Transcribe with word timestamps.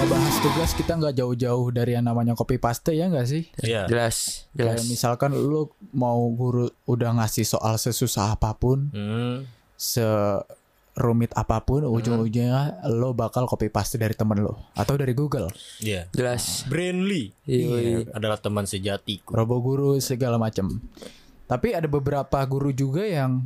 ngebahas 0.00 0.36
tugas 0.40 0.70
kita 0.72 0.96
nggak 0.96 1.12
jauh-jauh 1.14 1.68
dari 1.68 1.92
yang 1.92 2.08
namanya 2.08 2.32
copy 2.32 2.56
paste 2.56 2.88
ya 2.90 3.06
nggak 3.06 3.28
sih? 3.28 3.44
Iya. 3.60 3.84
Jelas, 3.84 4.48
Kayak 4.50 4.80
jelas. 4.80 4.88
misalkan 4.88 5.30
lu 5.32 5.68
mau 5.92 6.24
guru 6.32 6.72
udah 6.84 7.20
ngasih 7.20 7.44
soal 7.44 7.76
sesusah 7.76 8.32
apa 8.32 8.56
pun, 8.56 8.88
Hmm. 8.88 9.44
serumit 9.76 11.28
apa 11.34 11.60
pun, 11.60 11.84
ujung-ujungnya 11.84 12.80
lo 12.88 13.12
bakal 13.12 13.44
copy 13.44 13.68
paste 13.68 13.96
dari 13.96 14.16
temen 14.16 14.40
lo 14.40 14.72
atau 14.72 14.96
dari 14.96 15.12
Google. 15.12 15.52
Iya. 15.80 16.08
Jelas. 16.12 16.64
Brandly 16.64 17.36
Iya. 17.44 18.08
adalah 18.10 18.40
teman 18.40 18.64
sejatiku. 18.64 19.36
Robo 19.36 19.60
guru 19.60 20.00
segala 20.00 20.40
macam. 20.40 20.80
Tapi 21.44 21.76
ada 21.76 21.84
beberapa 21.84 22.40
guru 22.46 22.72
juga 22.72 23.04
yang 23.04 23.44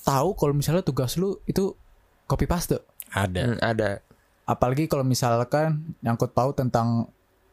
tahu 0.00 0.32
kalau 0.32 0.56
misalnya 0.56 0.80
tugas 0.80 1.20
lu 1.20 1.36
itu 1.44 1.76
copy 2.24 2.48
paste. 2.48 2.80
Ada. 3.12 3.40
Hmm, 3.44 3.58
ada. 3.60 4.00
Apalagi 4.44 4.88
kalau 4.88 5.04
misalkan 5.04 5.96
nyangkut 6.04 6.36
paut 6.36 6.52
tentang 6.52 7.08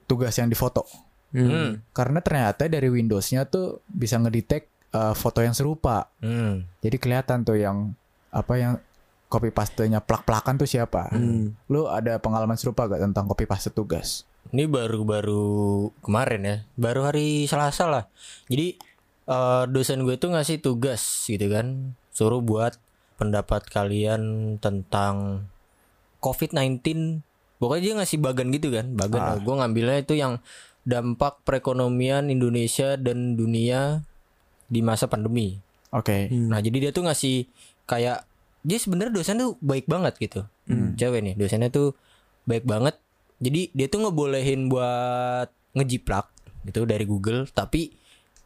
tugas 0.05 0.35
yang 0.35 0.51
difoto. 0.51 0.83
Hmm. 1.31 1.47
Hmm. 1.47 1.71
Karena 1.95 2.19
ternyata 2.19 2.67
dari 2.67 2.91
Windows-nya 2.91 3.47
tuh 3.47 3.79
bisa 3.87 4.19
ngedetect 4.19 4.91
uh, 4.91 5.15
foto 5.15 5.39
yang 5.39 5.55
serupa. 5.55 6.11
Hmm. 6.19 6.67
Jadi 6.83 6.99
kelihatan 6.99 7.47
tuh 7.47 7.55
yang 7.55 7.95
apa 8.31 8.53
yang 8.59 8.73
copy 9.31 9.47
paste-nya 9.47 10.03
plak-plakan 10.03 10.59
tuh 10.59 10.67
siapa. 10.67 11.07
Hmm. 11.15 11.55
Lu 11.71 11.87
ada 11.87 12.19
pengalaman 12.19 12.59
serupa 12.59 12.91
gak 12.91 12.99
tentang 12.99 13.31
copy 13.31 13.47
paste 13.47 13.71
tugas? 13.71 14.27
Ini 14.51 14.67
baru-baru 14.67 15.87
kemarin 16.03 16.41
ya, 16.43 16.57
baru 16.75 17.07
hari 17.07 17.47
Selasa 17.47 17.87
lah. 17.87 18.03
Jadi 18.51 18.75
eh, 19.31 19.63
dosen 19.71 20.03
gue 20.03 20.19
tuh 20.19 20.35
ngasih 20.35 20.59
tugas 20.59 20.99
gitu 21.29 21.47
kan, 21.47 21.95
suruh 22.11 22.43
buat 22.43 22.75
pendapat 23.15 23.69
kalian 23.71 24.57
tentang 24.59 25.45
COVID-19. 26.21 26.79
Pokoknya 27.57 27.81
dia 27.81 27.93
ngasih 28.01 28.17
bagan 28.21 28.49
gitu 28.53 28.73
kan, 28.73 28.93
bagan. 28.93 29.41
Gue 29.41 29.55
ngambilnya 29.57 30.01
itu 30.01 30.17
yang 30.17 30.41
dampak 30.81 31.45
perekonomian 31.45 32.29
Indonesia 32.33 32.97
dan 32.97 33.37
dunia 33.37 34.01
di 34.65 34.81
masa 34.81 35.05
pandemi. 35.05 35.61
Oke. 35.91 36.31
Nah 36.31 36.63
jadi 36.63 36.89
dia 36.89 36.91
tuh 36.95 37.05
ngasih 37.05 37.45
kayak 37.85 38.23
dia 38.63 38.77
sebenarnya 38.79 39.13
dosen 39.13 39.37
tuh 39.37 39.59
baik 39.59 39.85
banget 39.85 40.15
gitu. 40.17 40.41
Cewek 40.95 41.21
nih 41.21 41.33
dosennya 41.35 41.69
tuh 41.69 41.93
baik 42.47 42.63
banget. 42.65 42.97
Jadi 43.41 43.73
dia 43.75 43.87
tuh 43.89 44.07
ngebolehin 44.07 44.69
buat 44.71 45.49
ngejiplak 45.75 46.31
gitu 46.65 46.87
dari 46.87 47.05
Google. 47.05 47.45
Tapi 47.51 47.91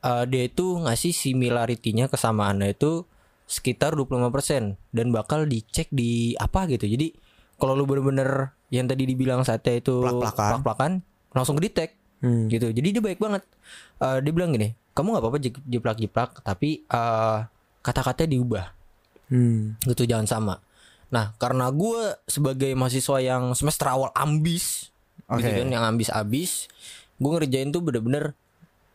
eh, 0.03 0.23
dia 0.25 0.43
itu 0.49 0.81
ngasih 0.81 1.13
similarity-nya 1.13 2.09
kesamaannya 2.11 2.73
itu 2.73 3.05
sekitar 3.45 3.93
25% 3.93 4.73
dan 4.89 5.07
bakal 5.13 5.45
dicek 5.45 5.87
di 5.93 6.33
apa 6.41 6.65
gitu. 6.65 6.89
Jadi 6.89 7.13
kalau 7.55 7.73
lu 7.73 7.83
bener-bener 7.83 8.51
yang 8.67 8.85
tadi 8.85 9.05
dibilang 9.05 9.41
sate 9.41 9.79
itu 9.79 9.99
Plak-plakan. 9.99 10.49
plak-plakan 10.57 10.91
langsung 11.31 11.55
kedetek 11.55 11.95
Hmm. 12.17 12.47
gitu. 12.47 12.69
Jadi 12.69 12.87
dia 12.89 13.01
baik 13.01 13.17
banget. 13.17 13.43
Eh, 13.97 14.17
dia 14.19 14.31
bilang 14.31 14.49
gini 14.49 14.71
kamu 14.91 15.07
nggak 15.09 15.21
apa-apa 15.21 15.37
jip- 15.37 15.65
jiplak-jiplak 15.65 16.41
tapi 16.41 16.83
eh, 16.83 17.37
kata-katanya 17.81 18.29
diubah. 18.31 18.65
Hmm. 19.25 19.73
gitu 19.81 20.03
jangan 20.03 20.25
sama. 20.25 20.55
Nah 21.07 21.33
karena 21.35 21.67
gue 21.67 21.97
sebagai 22.25 22.71
mahasiswa 22.71 23.17
yang 23.19 23.51
semester 23.51 23.87
awal 23.87 24.13
ambis 24.13 24.89
Oke. 25.25 25.41
gitu 25.41 25.49
kan 25.55 25.67
yang 25.67 25.83
ambis 25.83 26.07
abis 26.07 26.69
gue 27.15 27.29
ngerjain 27.31 27.69
tuh 27.69 27.79
bener-bener 27.79 28.37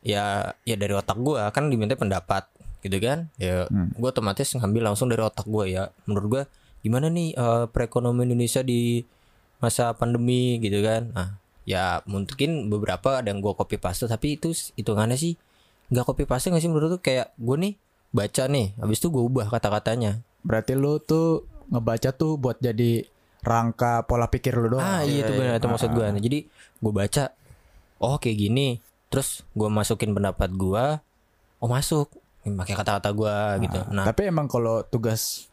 ya 0.01 0.55
ya 0.63 0.77
dari 0.77 0.93
otak 0.93 1.19
gue 1.19 1.41
kan 1.51 1.67
diminta 1.67 1.93
pendapat 1.93 2.47
gitu 2.81 2.97
kan? 2.99 3.29
Ya 3.37 3.67
gue 3.69 4.09
otomatis 4.09 4.49
ngambil 4.51 4.83
langsung 4.87 5.07
dari 5.07 5.21
otak 5.21 5.45
gue 5.45 5.65
ya. 5.71 5.91
Menurut 6.05 6.27
gue 6.31 6.43
gimana 6.81 7.13
nih 7.13 7.37
eh, 7.37 7.65
perekonomian 7.69 8.33
Indonesia 8.33 8.65
di 8.65 9.05
masa 9.61 9.93
pandemi 9.93 10.57
gitu 10.63 10.81
kan 10.81 11.13
nah 11.13 11.31
ya 11.69 12.01
mungkin 12.09 12.73
beberapa 12.73 13.21
ada 13.21 13.29
yang 13.31 13.45
gue 13.45 13.53
copy 13.53 13.77
paste 13.77 14.09
tapi 14.09 14.41
itu 14.41 14.51
hitungannya 14.75 15.15
sih 15.15 15.37
nggak 15.93 16.05
copy 16.09 16.25
paste 16.25 16.51
nggak 16.51 16.63
sih 16.65 16.71
menurut 16.73 16.99
tuh 16.99 17.03
kayak 17.05 17.37
gue 17.37 17.57
nih 17.61 17.75
baca 18.11 18.49
nih 18.49 18.75
habis 18.81 18.99
itu 18.99 19.13
gue 19.13 19.23
ubah 19.23 19.47
kata-katanya 19.53 20.25
Berarti 20.41 20.73
lu 20.77 21.01
tuh 21.01 21.45
ngebaca 21.71 22.11
tuh 22.17 22.41
buat 22.41 22.59
jadi 22.59 23.05
rangka 23.41 24.05
pola 24.05 24.29
pikir 24.29 24.57
lu 24.57 24.77
doang. 24.77 24.85
Ah 24.85 25.01
iya 25.05 25.25
itu 25.25 25.33
benar 25.37 25.61
itu 25.61 25.69
maksud 25.69 25.91
gue. 25.93 26.07
Jadi 26.21 26.39
gue 26.81 26.93
baca, 26.93 27.25
oh 28.01 28.17
kayak 28.17 28.37
gini. 28.37 28.81
Terus 29.11 29.45
gue 29.53 29.69
masukin 29.69 30.15
pendapat 30.15 30.51
gue, 30.55 30.85
oh 31.61 31.69
masuk, 31.69 32.09
pakai 32.45 32.75
kata-kata 32.79 33.11
gue 33.13 33.37
gitu. 33.69 33.81
Nah 33.91 34.07
Tapi 34.07 34.31
emang 34.31 34.47
kalau 34.47 34.87
tugas 34.87 35.50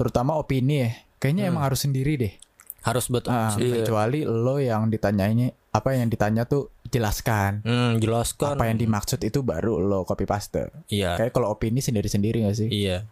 terutama 0.00 0.32
opini 0.34 0.80
ya, 0.80 0.90
kayaknya 1.18 1.44
emang 1.46 1.62
harus 1.62 1.84
sendiri 1.84 2.16
deh. 2.16 2.34
harus 2.80 3.06
betul. 3.06 3.28
Ah, 3.28 3.52
kecuali 3.52 4.24
lo 4.24 4.56
yang 4.56 4.88
ditanyainnya 4.88 5.52
apa 5.70 5.92
yang 5.92 6.08
ditanya 6.08 6.42
tuh 6.42 6.72
jelaskan. 6.88 7.60
Hmm, 7.60 8.00
jelaskan. 8.00 8.56
Apa 8.56 8.66
yang 8.66 8.80
dimaksud 8.80 9.20
itu 9.20 9.44
baru 9.44 9.76
lo 9.76 10.02
copy 10.02 10.24
paste. 10.24 10.72
Iya, 10.88 11.14
Kayak 11.14 11.30
kalau 11.30 11.52
opini 11.52 11.78
sendiri-sendiri 11.78 12.40
gak 12.40 12.56
sih? 12.56 12.72
iya. 12.72 13.04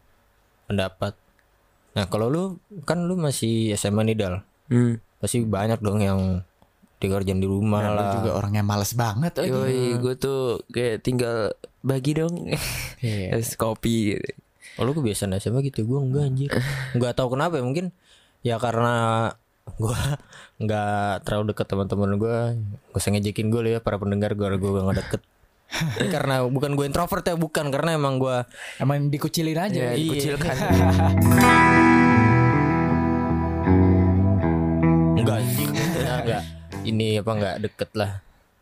Pendapat. 0.65 1.13
Nah 1.93 2.05
kalau 2.07 2.27
lu 2.27 2.43
kan 2.83 3.05
lu 3.05 3.15
masih 3.15 3.75
SMA 3.75 4.05
nih 4.05 4.17
dal, 4.17 4.35
Hmm. 4.67 5.05
pasti 5.19 5.41
banyak 5.41 5.79
dong 5.79 6.01
yang 6.01 6.41
dikerjain 6.97 7.37
di 7.37 7.45
rumah 7.45 7.81
Nah, 7.83 7.93
lah. 7.93 8.11
juga 8.15 8.31
orang 8.35 8.53
yang 8.55 8.65
males 8.65 8.93
banget 8.93 9.37
lagi. 9.37 9.53
Yoi, 9.53 9.97
gue 9.99 10.15
tuh 10.15 10.41
kayak 10.69 11.01
tinggal 11.01 11.53
bagi 11.81 12.17
dong. 12.17 12.49
Iya. 12.99 13.33
Es 13.37 13.53
kopi. 13.53 14.17
gitu. 14.17 14.33
Oh 14.79 14.87
lu 14.87 14.95
kebiasaan 14.95 15.35
SMA 15.43 15.67
gitu? 15.67 15.83
Gue 15.83 15.99
enggak 15.99 16.25
anjir 16.31 16.51
Enggak 16.95 17.19
tahu 17.19 17.35
kenapa 17.35 17.59
ya 17.59 17.67
Mungkin 17.67 17.91
Ya 18.47 18.57
karena 18.63 18.95
Gue 19.75 19.91
Nggak 20.63 21.27
terlalu 21.27 21.45
deket 21.51 21.67
teman-teman 21.67 22.11
gue 22.15 22.39
Gak 22.95 22.99
usah 23.03 23.11
ngejekin 23.11 23.51
gue 23.51 23.75
ya 23.75 23.83
Para 23.83 23.99
pendengar 23.99 24.39
gue 24.39 24.47
Gue 24.55 24.71
gak 24.79 24.99
deket. 25.03 25.23
Ini 26.01 26.09
karena 26.09 26.47
bukan 26.47 26.79
gue 26.79 26.87
introvert 26.87 27.27
ya 27.27 27.35
Bukan. 27.35 27.75
Karena 27.75 27.99
emang 27.99 28.23
gue 28.23 28.47
Emang 28.79 29.11
dikucilin 29.11 29.59
aja. 29.59 29.93
Ya, 29.93 29.99
dikucilkan. 29.99 30.55
Enggak 35.19 35.37
anjir 35.43 35.69
Enggak, 35.75 36.19
enggak. 36.23 36.43
Ini 36.87 37.21
apa 37.21 37.31
enggak 37.35 37.57
deket 37.67 37.91
lah. 37.99 38.11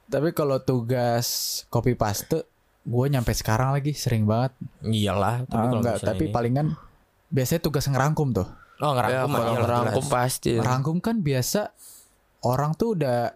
Tapi 0.06 0.30
kalau 0.34 0.58
tugas 0.62 1.26
copy 1.66 1.98
paste, 1.98 2.46
gue 2.86 3.06
nyampe 3.08 3.32
sekarang 3.32 3.74
lagi 3.74 3.90
sering 3.92 4.24
banget. 4.24 4.54
Iyalah 4.80 5.42
Tapi 5.44 5.58
Ah, 5.58 5.68
kalau 5.68 5.80
enggak, 5.82 5.96
tapi 6.00 6.24
ini- 6.24 6.32
palingan 6.32 6.66
biasanya 7.28 7.60
tugas 7.60 7.84
ngerangkum 7.84 8.30
tuh. 8.30 8.46
Oh 8.76 8.92
Ya, 8.92 8.94
ngerangkum 8.94 9.30
kalau 9.32 9.44
iyalah, 9.44 9.58
ngerangkum 9.58 10.04
jelas. 10.04 10.14
pasti. 10.14 10.50
Rangkum 10.54 10.96
kan 11.00 11.16
biasa 11.18 11.60
orang 12.42 12.72
tuh 12.72 12.94
udah 12.94 13.34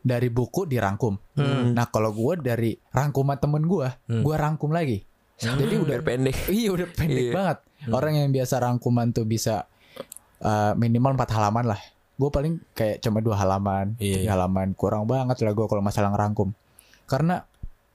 dari 0.00 0.28
buku 0.28 0.64
dirangkum. 0.64 1.18
Hmm. 1.34 1.74
Nah 1.74 1.86
kalau 1.86 2.10
gue 2.10 2.40
dari 2.40 2.72
rangkuman 2.88 3.36
temen 3.36 3.62
gue, 3.62 3.88
gue 4.06 4.34
rangkum 4.34 4.70
lagi. 4.70 5.02
Jadi 5.36 5.76
udah 5.76 5.98
pendek. 6.00 6.36
iya 6.54 6.70
udah 6.70 6.88
pendek 6.88 7.24
Iya. 7.28 7.32
banget. 7.34 7.58
Orang 7.88 8.14
yang 8.14 8.30
biasa 8.30 8.56
rangkuman 8.56 9.10
tuh 9.10 9.24
bisa 9.24 9.68
uh, 10.38 10.72
minimal 10.74 11.12
4 11.14 11.28
halaman 11.30 11.66
lah. 11.68 11.80
Gue 12.16 12.30
paling 12.30 12.64
kayak 12.72 13.02
cuma 13.02 13.20
dua 13.20 13.36
halaman, 13.36 13.92
Iya, 13.98 14.22
tiga 14.22 14.32
halaman. 14.32 14.72
Kurang 14.72 15.04
banget 15.04 15.36
lah 15.38 15.52
gue 15.52 15.66
kalau 15.66 15.82
masalah 15.82 16.08
ngerangkum. 16.08 16.56
Karena 17.04 17.44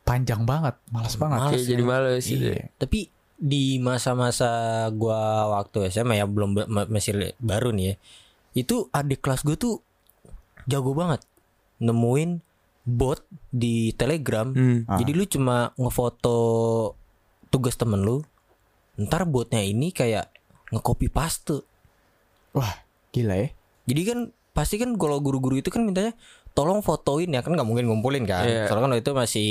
panjang 0.01 0.43
banget, 0.43 0.75
malas 0.89 1.15
banget. 1.15 1.39
Males 1.39 1.63
jadi 1.65 1.83
males 1.83 2.23
gitu. 2.25 2.51
Iya. 2.51 2.69
Tapi 2.77 3.09
di 3.41 3.81
masa-masa 3.81 4.85
gua 4.93 5.49
waktu 5.49 5.89
SMA 5.89 6.21
ya 6.21 6.25
belum 6.29 6.69
masih 6.69 7.33
baru 7.41 7.73
nih 7.73 7.85
ya. 7.85 7.95
Itu 8.51 8.91
adik 8.91 9.23
kelas 9.23 9.47
gue 9.47 9.55
tuh 9.55 9.79
jago 10.67 10.93
banget 10.93 11.23
nemuin 11.81 12.43
bot 12.85 13.25
di 13.49 13.95
Telegram. 13.97 14.51
Hmm. 14.51 14.85
Jadi 14.85 15.11
lu 15.13 15.25
cuma 15.25 15.73
ngefoto 15.79 16.37
tugas 17.49 17.77
temen 17.77 18.01
lu. 18.05 18.21
Ntar 18.99 19.25
botnya 19.25 19.63
ini 19.63 19.89
kayak 19.89 20.29
nge-copy 20.69 21.09
paste. 21.09 21.63
Wah 22.53 22.83
gila 23.09 23.35
ya. 23.39 23.47
Jadi 23.89 24.01
kan 24.05 24.19
pasti 24.51 24.75
kan 24.77 24.93
kalau 24.99 25.17
guru-guru 25.23 25.57
itu 25.57 25.71
kan 25.71 25.81
mintanya 25.87 26.11
tolong 26.51 26.83
fotoin 26.83 27.31
ya 27.31 27.39
kan 27.39 27.55
nggak 27.55 27.67
mungkin 27.67 27.87
ngumpulin 27.87 28.27
kan. 28.27 28.43
Iya. 28.43 28.67
Soalnya 28.67 28.83
kan 28.83 28.91
waktu 28.95 29.03
itu 29.03 29.13
masih 29.15 29.49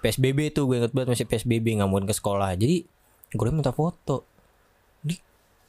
PSBB 0.00 0.54
tuh 0.54 0.70
gue 0.70 0.76
inget 0.78 0.92
banget 0.94 1.18
masih 1.18 1.26
PSBB 1.26 1.82
nggak 1.82 1.88
mungkin 1.90 2.06
ke 2.06 2.14
sekolah. 2.14 2.54
Jadi 2.54 2.86
gue 3.34 3.46
minta 3.50 3.74
foto. 3.74 4.22
Di 5.02 5.18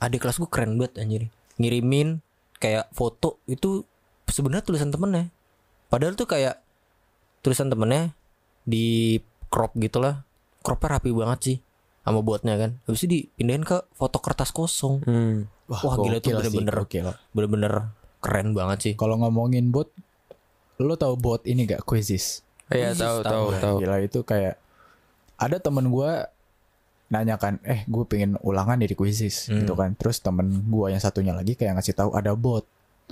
adik 0.02 0.26
kelas 0.26 0.38
gue 0.38 0.50
keren 0.50 0.78
banget 0.78 1.02
anjir. 1.02 1.24
Ngirimin 1.58 2.22
kayak 2.62 2.94
foto 2.94 3.42
itu 3.50 3.84
sebenarnya 4.30 4.64
tulisan 4.64 4.94
temennya. 4.94 5.34
Padahal 5.90 6.14
tuh 6.14 6.30
kayak 6.30 6.62
tulisan 7.42 7.74
temennya 7.74 8.14
di 8.64 9.18
crop 9.50 9.74
gitulah. 9.82 10.22
Cropnya 10.62 11.00
rapi 11.00 11.10
banget 11.10 11.40
sih 11.42 11.58
sama 12.06 12.22
buatnya 12.22 12.58
kan. 12.58 12.72
Habis 12.86 13.06
itu 13.06 13.26
dipindahin 13.26 13.66
ke 13.66 13.86
foto 13.98 14.22
kertas 14.22 14.54
kosong. 14.54 15.02
Hmm. 15.06 15.50
Wah, 15.70 15.98
gila 16.02 16.18
tuh 16.18 16.34
bener-bener 16.34 16.74
bener-bener 17.34 17.74
keren 18.22 18.58
banget 18.58 18.78
sih. 18.82 18.94
Kalau 18.98 19.22
ngomongin 19.22 19.70
bot, 19.70 19.94
lo 20.80 20.96
tau 20.96 21.16
bot 21.16 21.44
ini 21.44 21.68
gak 21.68 21.84
Quizzes? 21.84 22.42
Iya 22.70 22.94
tahu 22.94 23.18
tahu. 23.20 23.46
tahu. 23.58 23.76
Gila 23.84 23.98
itu 24.00 24.20
kayak 24.24 24.56
ada 25.36 25.58
temen 25.58 25.90
gue 25.90 26.12
nanya 27.10 27.42
kan, 27.42 27.58
eh 27.66 27.82
gue 27.90 28.04
pengen 28.06 28.38
ulangan 28.46 28.78
dari 28.78 28.94
Quizzes 28.94 29.50
Hmm. 29.50 29.66
gitu 29.66 29.74
kan. 29.74 29.98
Terus 29.98 30.22
temen 30.22 30.46
gue 30.66 30.88
yang 30.88 31.02
satunya 31.02 31.34
lagi 31.34 31.58
kayak 31.58 31.82
ngasih 31.82 31.98
tahu 31.98 32.14
ada 32.14 32.32
bot. 32.34 32.64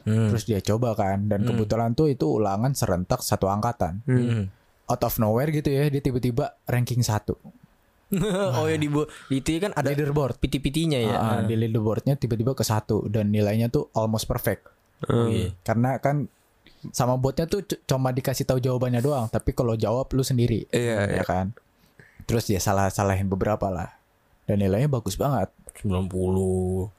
Hmm. 0.05 0.29
Terus 0.29 0.45
dia 0.45 0.61
coba 0.61 0.93
kan 0.93 1.25
dan 1.25 1.41
kebetulan 1.41 1.97
tuh 1.97 2.07
itu 2.07 2.29
ulangan 2.29 2.71
serentak 2.71 3.19
satu 3.19 3.49
angkatan. 3.49 4.05
Hmm. 4.05 4.47
Out 4.87 5.03
of 5.03 5.17
nowhere 5.17 5.49
gitu 5.49 5.67
ya 5.67 5.89
dia 5.89 5.99
tiba-tiba 5.99 6.55
ranking 6.63 7.01
satu. 7.01 7.35
oh 8.55 8.71
ya 8.71 8.79
di, 8.79 8.87
di 8.87 9.35
itu 9.35 9.59
kan 9.59 9.75
ada 9.75 9.91
Leaderboard. 9.91 10.39
piti-pitinya 10.39 10.95
ya. 10.95 11.15
Ah, 11.19 11.41
di 11.43 11.59
leaderboardnya 11.59 12.15
tiba-tiba 12.15 12.55
ke 12.55 12.63
satu 12.63 13.03
dan 13.11 13.27
nilainya 13.27 13.67
tuh 13.67 13.91
almost 13.91 14.29
perfect. 14.29 14.63
Iya. 15.03 15.51
Karena 15.59 15.99
kan 15.99 16.31
sama 16.91 17.17
botnya 17.17 17.45
tuh 17.45 17.61
cuma 17.83 18.09
dikasih 18.09 18.45
tahu 18.45 18.57
jawabannya 18.57 19.01
doang, 19.01 19.25
tapi 19.27 19.51
kalau 19.51 19.73
jawab 19.73 20.07
lu 20.11 20.21
sendiri. 20.21 20.69
Iya, 20.69 21.21
ya 21.21 21.23
kan. 21.23 21.51
Terus 22.23 22.45
dia 22.45 22.59
salah-salahin 22.59 23.25
beberapa 23.25 23.67
lah. 23.67 23.95
Dan 24.43 24.59
nilainya 24.59 24.87
bagus 24.87 25.15
banget. 25.15 25.51
90. 25.77 26.11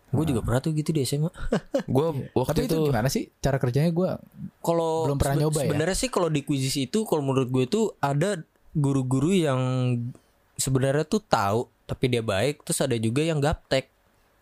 Gue 0.08 0.24
juga 0.24 0.40
pernah 0.40 0.60
tuh 0.62 0.72
gitu 0.72 0.90
di 0.90 1.04
SMA. 1.04 1.28
Gue 1.94 2.06
waktu 2.32 2.48
Tapi 2.54 2.64
itu 2.64 2.76
itu 2.76 2.86
gimana 2.88 3.08
sih 3.12 3.28
cara 3.38 3.60
kerjanya 3.60 3.92
gua 3.92 4.16
Kalau 4.64 5.04
Belum 5.04 5.20
pernah 5.20 5.36
sebe- 5.36 5.42
nyoba 5.44 5.58
ya? 5.58 5.64
Sebenarnya 5.68 5.96
sih 5.98 6.08
kalau 6.08 6.28
di 6.32 6.40
quizzes 6.40 6.76
itu 6.80 7.04
kalau 7.04 7.20
menurut 7.20 7.52
gue 7.52 7.64
tuh 7.68 7.92
ada 8.00 8.40
guru-guru 8.72 9.36
yang 9.36 9.60
sebenarnya 10.56 11.04
tuh 11.04 11.20
tahu 11.20 11.68
tapi 11.84 12.04
dia 12.08 12.20
baik, 12.20 12.64
terus 12.64 12.80
ada 12.80 12.96
juga 12.96 13.24
yang 13.24 13.40
gaptek. 13.40 13.88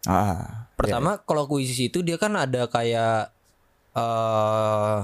ah 0.07 0.67
Pertama 0.75 1.19
kalau 1.19 1.47
quizzes 1.47 1.79
itu 1.81 2.03
dia 2.03 2.15
kan 2.15 2.35
ada 2.35 2.67
kayak 2.67 3.35
eh 3.97 4.99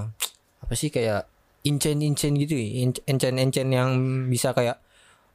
apa 0.63 0.75
sih 0.77 0.89
kayak 0.89 1.25
incen-incen 1.63 2.37
gitu 2.37 2.53
ya, 2.53 2.85
in- 2.85 3.05
encen-encen 3.07 3.69
yang 3.71 3.91
bisa 4.29 4.53
kayak 4.53 4.79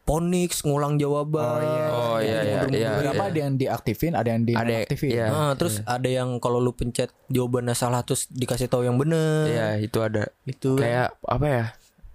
Ponix 0.08 0.64
ngulang 0.64 0.96
jawaban. 0.96 1.68
Oh, 1.92 2.16
iya, 2.24 2.40
iya, 2.40 2.60
iya. 2.72 2.92
beberapa 2.96 3.28
ada 3.28 3.40
yang 3.44 3.60
diaktifin, 3.60 4.16
ada 4.16 4.32
yang 4.32 4.48
diaktifin. 4.48 5.12
iya. 5.12 5.28
Nah, 5.28 5.52
terus 5.60 5.84
ada 5.84 6.08
yang 6.08 6.40
kalau 6.40 6.64
lu 6.64 6.72
pencet 6.72 7.12
jawabannya 7.28 7.76
salah 7.76 8.08
terus 8.08 8.32
dikasih 8.32 8.72
tahu 8.72 8.88
yang 8.88 8.96
bener. 8.96 9.52
ya 9.52 9.68
itu 9.76 10.00
ada 10.00 10.32
Itu 10.48 10.80
kayak 10.80 11.12
apa 11.28 11.46
ya 11.46 11.66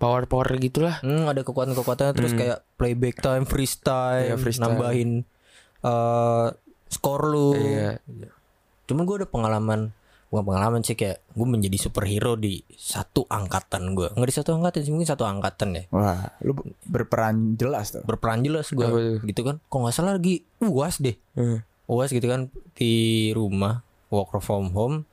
power 0.01 0.25
power 0.25 0.49
gitulah. 0.57 1.05
Hmm, 1.05 1.29
ada 1.29 1.45
kekuatan-kekuatan 1.45 2.17
terus 2.17 2.33
kayak 2.33 2.65
playback 2.81 3.21
time, 3.21 3.45
freestyle, 3.45 4.25
Iya, 4.25 4.37
freestyle. 4.41 4.73
nambahin 4.73 5.29
eh 5.85 6.47
skor 6.89 7.29
lu. 7.29 7.53
Iya. 7.55 8.01
Cuman 8.89 9.05
gue 9.05 9.17
ada 9.21 9.29
pengalaman 9.29 9.93
bukan 10.33 10.45
pengalaman 10.47 10.81
sih 10.81 10.95
kayak 10.95 11.21
gue 11.29 11.45
menjadi 11.47 11.77
superhero 11.79 12.35
di 12.35 12.65
satu 12.67 13.29
angkatan 13.29 13.93
gue 13.93 14.09
nggak 14.11 14.25
di 14.25 14.35
satu 14.35 14.57
angkatan 14.57 14.81
sih 14.81 14.89
mungkin 14.89 15.05
satu 15.07 15.23
angkatan 15.23 15.69
ya 15.75 15.85
Wah, 15.91 16.25
lu 16.41 16.57
berperan 16.83 17.53
jelas 17.55 17.93
tuh. 17.93 18.01
berperan 18.03 18.41
jelas 18.41 18.73
gue 18.73 18.89
gitu 19.23 19.41
kan 19.43 19.61
kok 19.61 19.77
nggak 19.77 19.93
salah 19.93 20.17
lagi 20.17 20.41
uas 20.59 20.99
deh 20.99 21.15
Hmm. 21.33 21.61
uas 21.85 22.09
gitu 22.09 22.25
kan 22.25 22.49
di 22.73 22.93
rumah 23.31 23.85
work 24.09 24.33
from 24.39 24.73
home 24.73 25.05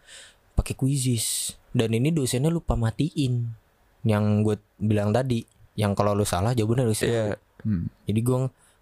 pakai 0.54 0.71
quizzes 0.74 1.51
dan 1.69 1.92
ini 1.92 2.10
dosennya 2.10 2.48
lupa 2.48 2.74
matiin 2.74 3.51
yang 4.01 4.42
gue 4.42 4.56
bilang 4.77 5.12
tadi 5.12 5.44
yang 5.75 5.92
kalau 5.92 6.12
lu 6.12 6.24
salah 6.24 6.51
jawabannya 6.51 6.86
lu 6.86 6.94
salah 6.94 7.12
Iya. 7.12 7.36
Hmm. 7.60 7.92
jadi 8.04 8.19
gue 8.22 8.38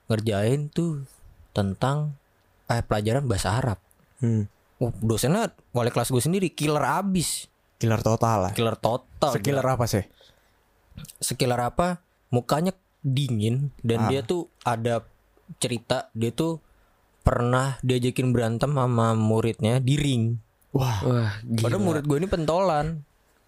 ngerjain 0.06 0.69
tuh 0.69 1.01
tentang 1.51 2.13
eh, 2.68 2.80
pelajaran 2.80 3.25
bahasa 3.25 3.54
Arab 3.54 3.81
Hmm. 4.18 4.45
Oh, 4.78 4.94
dosennya 4.96 5.50
wali 5.72 5.90
kelas 5.90 6.08
gue 6.08 6.20
sendiri 6.20 6.48
killer 6.50 6.82
abis 6.82 7.50
Killer 7.76 7.98
total 8.00 8.38
lah. 8.40 8.52
killer 8.52 8.74
total 8.76 9.32
Sekiller 9.32 9.62
apa 9.64 9.86
sih? 9.86 10.06
sekiller 11.20 11.58
apa 11.60 12.02
mukanya 12.28 12.74
dingin 13.00 13.70
dan 13.80 14.06
dia 14.08 14.22
tuh 14.22 14.50
ada 14.64 15.06
cerita 15.56 16.10
dia 16.12 16.30
tuh 16.32 16.58
pernah 17.22 17.78
diajakin 17.82 18.30
berantem 18.30 18.72
sama 18.72 19.14
muridnya 19.14 19.78
di 19.78 19.96
ring 19.96 20.24
Wah, 20.70 21.02
Wah, 21.02 21.32
padahal 21.56 21.80
murid 21.80 22.04
gue 22.04 22.18
ini 22.18 22.28
pentolan 22.28 23.02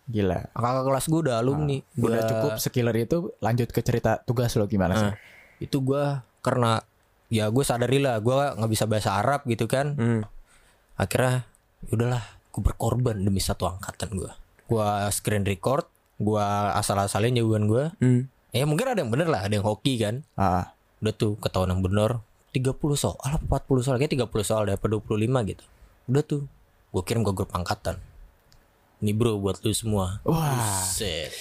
gila. 0.06 0.50
kakak 0.50 0.84
kelas 0.84 1.06
gue 1.06 1.20
udah 1.22 1.36
alumni 1.38 1.78
Udah 1.96 2.10
Gua- 2.16 2.26
cukup 2.28 2.52
sekiller 2.58 2.96
itu 2.96 3.34
lanjut 3.40 3.68
ke 3.68 3.82
cerita 3.82 4.18
tugas 4.20 4.54
lo 4.54 4.66
gimana 4.66 4.94
sih? 4.96 5.06
Nah, 5.06 5.16
itu 5.60 5.78
gue 5.80 6.04
karena 6.40 6.82
ya 7.28 7.46
gue 7.46 7.62
sadari 7.62 8.00
lah 8.00 8.18
gue 8.18 8.34
nggak 8.34 8.72
bisa 8.72 8.86
bahasa 8.86 9.14
Arab 9.16 9.42
gitu 9.44 9.66
kan 9.66 9.94
Hmm. 9.94 10.22
Akhirnya 11.00 11.48
ya 11.82 11.92
udahlah 11.92 12.24
gue 12.50 12.62
berkorban 12.62 13.16
demi 13.18 13.40
satu 13.40 13.66
angkatan 13.66 14.12
gue 14.14 14.32
gue 14.68 14.86
screen 15.10 15.42
record 15.42 15.88
gue 16.18 16.44
asal-asalin 16.76 17.34
jawaban 17.34 17.66
gue 17.66 17.84
Hmm. 17.98 18.22
ya 18.52 18.66
mungkin 18.66 18.86
ada 18.86 19.00
yang 19.00 19.08
bener 19.08 19.26
lah 19.26 19.42
ada 19.42 19.54
yang 19.54 19.64
hoki 19.64 19.96
kan 19.96 20.22
Ah, 20.36 20.76
udah 21.00 21.14
tuh 21.14 21.34
ketahuan 21.38 21.72
yang 21.72 21.80
bener 21.80 22.20
30 22.52 22.76
soal 22.94 23.16
apa 23.22 23.40
40 23.62 23.82
soal 23.82 23.96
kayak 23.96 24.20
30 24.20 24.28
soal 24.44 24.62
deh 24.64 24.74
apa 24.74 24.86
25 24.86 25.16
gitu 25.48 25.64
udah 26.06 26.24
tuh 26.24 26.44
gue 26.90 27.02
kirim 27.02 27.22
ke 27.22 27.32
grup 27.32 27.50
angkatan 27.50 28.02
nih 29.00 29.14
bro 29.14 29.38
buat 29.38 29.58
lu 29.58 29.72
semua 29.72 30.20
Wah. 30.22 30.84
Buset. 30.84 31.32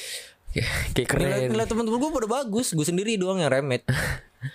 Kayak 0.49 1.11
nilai, 1.12 1.28
keren. 1.34 1.50
nilai 1.50 1.66
teman-teman 1.66 1.99
gue 1.99 2.11
pada 2.14 2.28
bagus 2.31 2.70
gue 2.70 2.81
sendiri 2.82 3.16
doang 3.16 3.37
yang 3.37 3.50
remet 3.50 3.82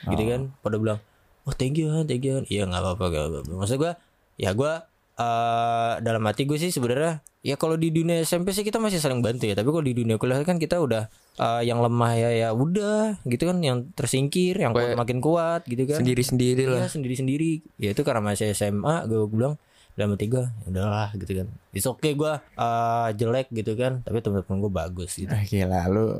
gitu 0.08 0.24
kan 0.24 0.42
pada 0.58 0.76
bilang 0.76 1.00
oh 1.44 1.52
thank 1.52 1.76
you 1.76 1.86
Han, 1.88 2.06
thank 2.06 2.24
you 2.24 2.34
Han." 2.34 2.46
iya 2.48 2.64
nggak 2.64 2.80
apa-apa 2.80 3.04
nggak 3.06 3.24
apa-apa 3.28 3.52
maksud 3.54 3.78
gue 3.78 3.92
ya 4.36 4.50
gue 4.52 4.72
eh 5.16 5.94
dalam 6.00 6.24
hati 6.24 6.44
gue 6.44 6.56
sih 6.56 6.70
sebenarnya 6.70 7.22
ya 7.40 7.54
kalau 7.54 7.76
di 7.76 7.90
dunia 7.90 8.18
SMP 8.20 8.50
sih 8.50 8.62
kita 8.62 8.78
masih 8.78 8.98
saling 8.98 9.20
bantu 9.20 9.46
ya 9.46 9.54
tapi 9.54 9.68
kalau 9.68 9.82
di 9.82 9.94
dunia 9.94 10.16
kuliah 10.16 10.42
kan 10.42 10.58
kita 10.58 10.78
udah 10.78 11.06
eh, 11.36 11.62
yang 11.64 11.80
lemah 11.80 12.12
ya 12.14 12.30
ya 12.32 12.50
udah 12.50 13.22
gitu 13.24 13.46
kan 13.46 13.58
yang 13.60 13.90
tersingkir 13.92 14.56
yang 14.56 14.72
kuat 14.72 14.96
makin 14.96 15.20
kuat 15.20 15.62
gitu 15.64 15.86
kan 15.86 16.00
Sendiri-sendiri 16.00 16.64
Iya 16.64 16.74
lah. 16.78 16.88
sendiri-sendiri 16.88 17.52
Ya 17.78 17.92
itu 17.92 18.02
karena 18.02 18.22
masih 18.22 18.52
SMA 18.52 19.06
Gue 19.06 19.28
bilang 19.28 19.54
dalam 19.94 20.14
hati 20.14 20.26
gue 20.26 20.42
"Ya 20.42 20.68
udahlah 20.68 21.10
gitu 21.14 21.34
kan 21.36 21.48
It's 21.70 21.86
okay 21.86 22.14
gue 22.14 22.34
uh, 22.56 23.08
jelek 23.12 23.52
gitu 23.52 23.76
kan 23.76 24.02
Tapi 24.02 24.18
temen-temen 24.18 24.58
gue 24.60 24.72
bagus 24.72 25.14
gitu 25.16 25.30
Eh, 25.30 25.44
gila 25.44 25.86
lu 25.88 26.18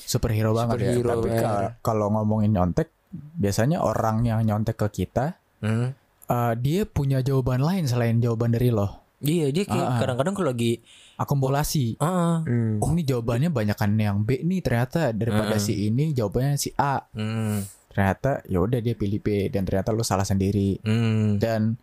superhero 0.00 0.50
banget 0.50 0.80
ya. 0.80 0.90
Superhero, 0.92 1.10
Tapi 1.14 1.28
man. 1.28 1.38
kalau- 1.38 1.72
kalau 1.82 2.06
ngomongin 2.10 2.50
nyontek, 2.52 2.88
biasanya 3.12 3.78
orang 3.78 4.24
yang 4.24 4.42
nyontek 4.42 4.74
ke 4.76 5.04
kita, 5.04 5.38
Hmm. 5.60 5.92
Eh, 6.30 6.52
dia 6.62 6.86
punya 6.86 7.18
jawaban 7.20 7.60
lain 7.60 7.90
selain 7.90 8.22
jawaban 8.22 8.54
dari 8.54 8.70
lo. 8.70 9.02
Iya 9.20 9.52
dia 9.52 9.68
kayak 9.68 10.00
kadang-kadang 10.00 10.32
kalau 10.32 10.48
lagi 10.48 10.80
Akumulasi. 11.20 12.00
ah 12.00 12.40
Hmm. 12.48 12.80
Oh 12.80 12.96
ini 12.96 13.04
jawabannya 13.04 13.52
banyakan 13.52 13.92
yang 14.00 14.24
B 14.24 14.40
nih 14.40 14.64
ternyata 14.64 15.12
daripada 15.12 15.60
si 15.60 15.76
ini 15.92 16.16
jawabannya 16.16 16.56
si 16.56 16.72
A. 16.80 17.04
hmm, 17.12 17.92
Ternyata 17.92 18.40
ya 18.48 18.64
udah 18.64 18.80
dia 18.80 18.96
pilih 18.96 19.20
B 19.20 19.52
dan 19.52 19.68
ternyata 19.68 19.92
lu 19.92 20.00
salah 20.00 20.24
sendiri. 20.24 20.80
hmm. 20.80 21.36
Dan 21.36 21.76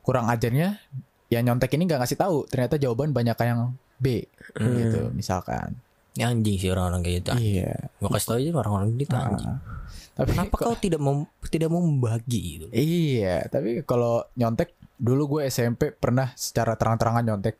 kurang 0.00 0.32
ajarnya 0.32 0.80
yang 1.28 1.44
nyontek 1.44 1.76
ini 1.76 1.84
nggak 1.84 2.00
ngasih 2.00 2.16
tahu 2.16 2.48
ternyata 2.48 2.80
jawaban 2.80 3.12
banyak 3.12 3.36
yang 3.44 3.76
B 4.00 4.24
gitu 4.56 5.12
misalkan. 5.12 5.76
Ya, 6.18 6.34
anjing 6.34 6.58
sih 6.58 6.66
orang-orang 6.74 7.00
kayak 7.06 7.16
gitu 7.22 7.30
Iya. 7.38 7.94
Gue 8.02 8.08
kasih 8.10 8.26
tau 8.26 8.36
aja 8.42 8.50
orang-orang 8.58 8.88
gitu 8.98 9.14
anjing 9.14 9.46
Ah. 9.46 9.58
Tapi 10.18 10.34
Kenapa 10.34 10.54
kau 10.58 10.74
tidak 10.74 10.98
mau 10.98 11.22
tidak 11.46 11.70
mau 11.70 11.78
membagi 11.78 12.40
gitu 12.58 12.66
Iya, 12.74 13.46
tapi 13.46 13.86
kalau 13.86 14.26
nyontek 14.34 14.74
dulu 14.98 15.38
gue 15.38 15.46
SMP 15.46 15.94
pernah 15.94 16.34
secara 16.34 16.74
terang-terangan 16.74 17.22
nyontek. 17.22 17.54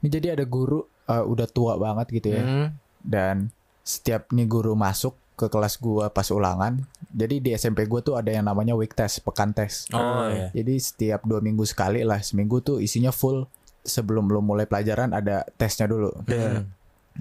Ini 0.00 0.08
jadi 0.08 0.26
ada 0.32 0.44
guru 0.48 0.80
eh, 1.04 1.20
udah 1.20 1.46
tua 1.52 1.76
banget 1.76 2.08
gitu 2.16 2.32
ya. 2.32 2.42
Hmm. 2.42 2.66
Dan 3.04 3.52
setiap 3.84 4.32
nih 4.32 4.48
guru 4.48 4.72
masuk 4.72 5.14
ke 5.36 5.52
kelas 5.52 5.76
gua 5.76 6.08
pas 6.08 6.26
ulangan. 6.32 6.80
Jadi 7.12 7.44
di 7.44 7.50
SMP 7.52 7.84
gue 7.84 8.00
tuh 8.00 8.16
ada 8.16 8.32
yang 8.32 8.48
namanya 8.48 8.72
week 8.72 8.96
test, 8.96 9.20
pekan 9.20 9.52
tes. 9.52 9.84
Oh 9.92 10.26
iya 10.32 10.48
Jadi 10.56 10.80
setiap 10.80 11.28
dua 11.28 11.44
minggu 11.44 11.62
sekali 11.68 12.00
lah, 12.02 12.24
seminggu 12.24 12.64
tuh 12.64 12.80
isinya 12.80 13.12
full. 13.12 13.44
Sebelum 13.86 14.26
belum 14.26 14.42
mulai 14.42 14.66
pelajaran 14.66 15.14
ada 15.14 15.46
tesnya 15.54 15.86
dulu. 15.86 16.10
Hmm. 16.26 16.66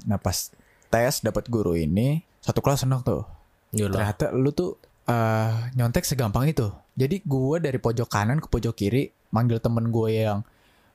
Nah 0.04 0.18
pas 0.18 0.52
tes 0.86 1.14
dapat 1.20 1.46
guru 1.46 1.74
ini, 1.74 2.20
satu 2.40 2.60
kelas 2.60 2.84
seneng 2.84 3.00
tuh. 3.02 3.24
Yalah. 3.72 4.12
Ternyata 4.14 4.26
lu 4.32 4.52
tuh 4.52 4.76
eh, 5.06 5.54
nyontek 5.74 6.04
segampang 6.04 6.46
itu. 6.46 6.68
Jadi 6.94 7.22
gue 7.22 7.56
dari 7.60 7.78
pojok 7.78 8.08
kanan 8.08 8.38
ke 8.38 8.48
pojok 8.48 8.74
kiri 8.74 9.04
manggil 9.30 9.58
temen 9.58 9.88
gue 9.88 10.10
yang 10.18 10.42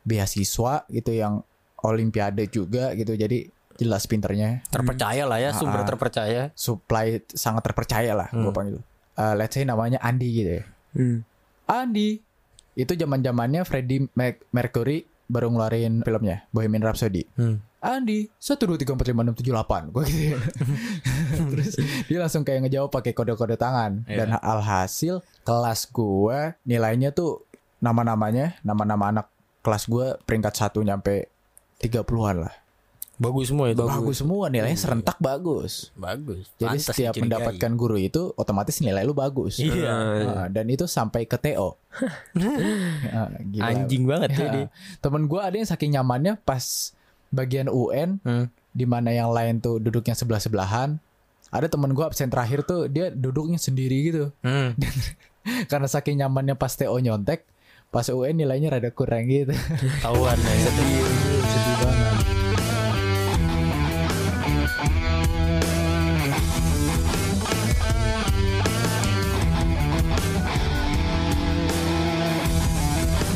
beasiswa 0.02 0.84
gitu 0.88 1.10
yang 1.10 1.44
olimpiade 1.78 2.46
juga 2.46 2.92
gitu. 2.92 3.14
Jadi 3.14 3.48
jelas 3.76 4.04
pinternya, 4.04 4.60
Terpercaya 4.66 5.24
lah 5.24 5.38
ya 5.38 5.50
Sumber 5.50 5.80
Ah. 5.80 5.86
terpercaya 5.86 6.42
supply 6.52 7.16
sangat 7.26 7.64
terpercaya 7.64 8.12
lah 8.12 8.28
gue 8.28 8.42
Hmm. 8.42 8.52
panggil. 8.52 8.78
Eh, 9.14 9.34
let's 9.34 9.52
say 9.52 9.64
namanya 9.64 9.96
Andi 9.98 10.28
gitu 10.34 10.50
ya. 10.52 10.64
Hmm. 10.92 11.18
Andi 11.64 12.20
itu 12.74 12.92
zaman 12.94 13.20
zamannya 13.20 13.62
Freddie 13.62 14.08
Mac- 14.12 14.44
Mercury 14.50 15.04
baru 15.26 15.48
ngeluarin 15.48 16.00
filmnya 16.00 16.44
Bohemian 16.50 16.82
Rhapsody. 16.82 17.24
hmm. 17.32 17.69
Andi 17.82 18.28
satu 18.34 18.64
dua 18.64 18.76
tiga 18.76 18.92
empat 18.92 19.06
lima 19.06 19.22
enam 19.22 19.32
tujuh 19.32 19.50
delapan 19.50 19.88
gue 19.88 20.04
gitu 20.04 20.24
ya. 20.30 20.38
terus 21.50 21.74
dia 22.04 22.18
langsung 22.18 22.42
kayak 22.42 22.64
ngejawab 22.64 22.90
pakai 22.90 23.10
kode-kode 23.10 23.56
tangan 23.56 24.04
Iya. 24.04 24.16
dan 24.22 24.36
alhasil 24.36 25.14
kelas 25.42 25.88
gue 25.88 26.38
nilainya 26.62 27.10
tuh 27.10 27.40
nama-namanya 27.78 28.60
nama-nama 28.60 29.08
anak 29.10 29.26
kelas 29.60 29.84
gue 29.86 30.12
peringkat 30.20 30.52
satu 30.54 30.80
nyampe 30.80 31.32
30-an 31.78 32.36
lah 32.42 32.54
Bagus 33.16 33.48
semua 33.48 33.68
itu. 33.68 33.80
bagus 33.82 34.16
semua 34.18 34.48
nilainya 34.48 34.76
serentak 34.76 35.16
bagus 35.16 35.92
Bagus. 35.94 36.48
jadi 36.54 36.72
Pantas 36.74 36.84
setiap 36.86 37.12
dicurigai. 37.12 37.24
mendapatkan 37.26 37.72
guru 37.74 37.96
itu 37.96 38.32
otomatis 38.34 38.76
nilai 38.78 39.00
lu 39.02 39.12
bagus 39.12 39.56
Iya. 39.56 39.92
Nah, 40.26 40.46
dan 40.48 40.64
itu 40.66 40.84
sampai 40.84 41.24
ke 41.24 41.36
TO 41.36 41.76
Nah, 42.34 43.28
gila. 43.52 43.64
Anjing 43.66 44.04
banget 44.04 44.28
Ya. 44.34 44.48
dia. 44.50 44.66
temen 44.98 45.24
gue 45.26 45.36
ada 45.36 45.52
yang 45.52 45.64
saking 45.66 45.92
nyamannya 45.92 46.36
pas 46.38 46.96
bagian 47.30 47.66
UN 47.66 48.18
Hmm. 48.20 48.46
di 48.70 48.84
mana 48.84 49.10
yang 49.10 49.30
lain 49.30 49.58
tuh 49.58 49.78
duduknya 49.78 50.12
sebelah 50.12 50.38
sebelahan 50.38 50.98
ada 51.48 51.66
temen 51.66 51.90
gue 51.90 52.02
absen 52.02 52.26
terakhir 52.26 52.62
tuh 52.62 52.86
dia 52.86 53.08
duduknya 53.08 53.56
sendiri 53.56 53.96
gitu 54.04 54.24
Hmm. 54.40 54.74
karena 55.70 55.86
saking 55.86 56.18
nyamannya 56.18 56.54
pas 56.54 56.70
TO 56.70 56.94
nyontek 56.96 57.46
pas 57.88 58.06
UN 58.06 58.36
nilainya 58.36 58.70
rada 58.70 58.90
kurang 58.90 59.26
gitu 59.26 59.50
Tahuan 60.04 60.36
ya. 60.36 60.54
sedih 60.60 61.06
sedih 61.44 61.76
banget 61.80 62.16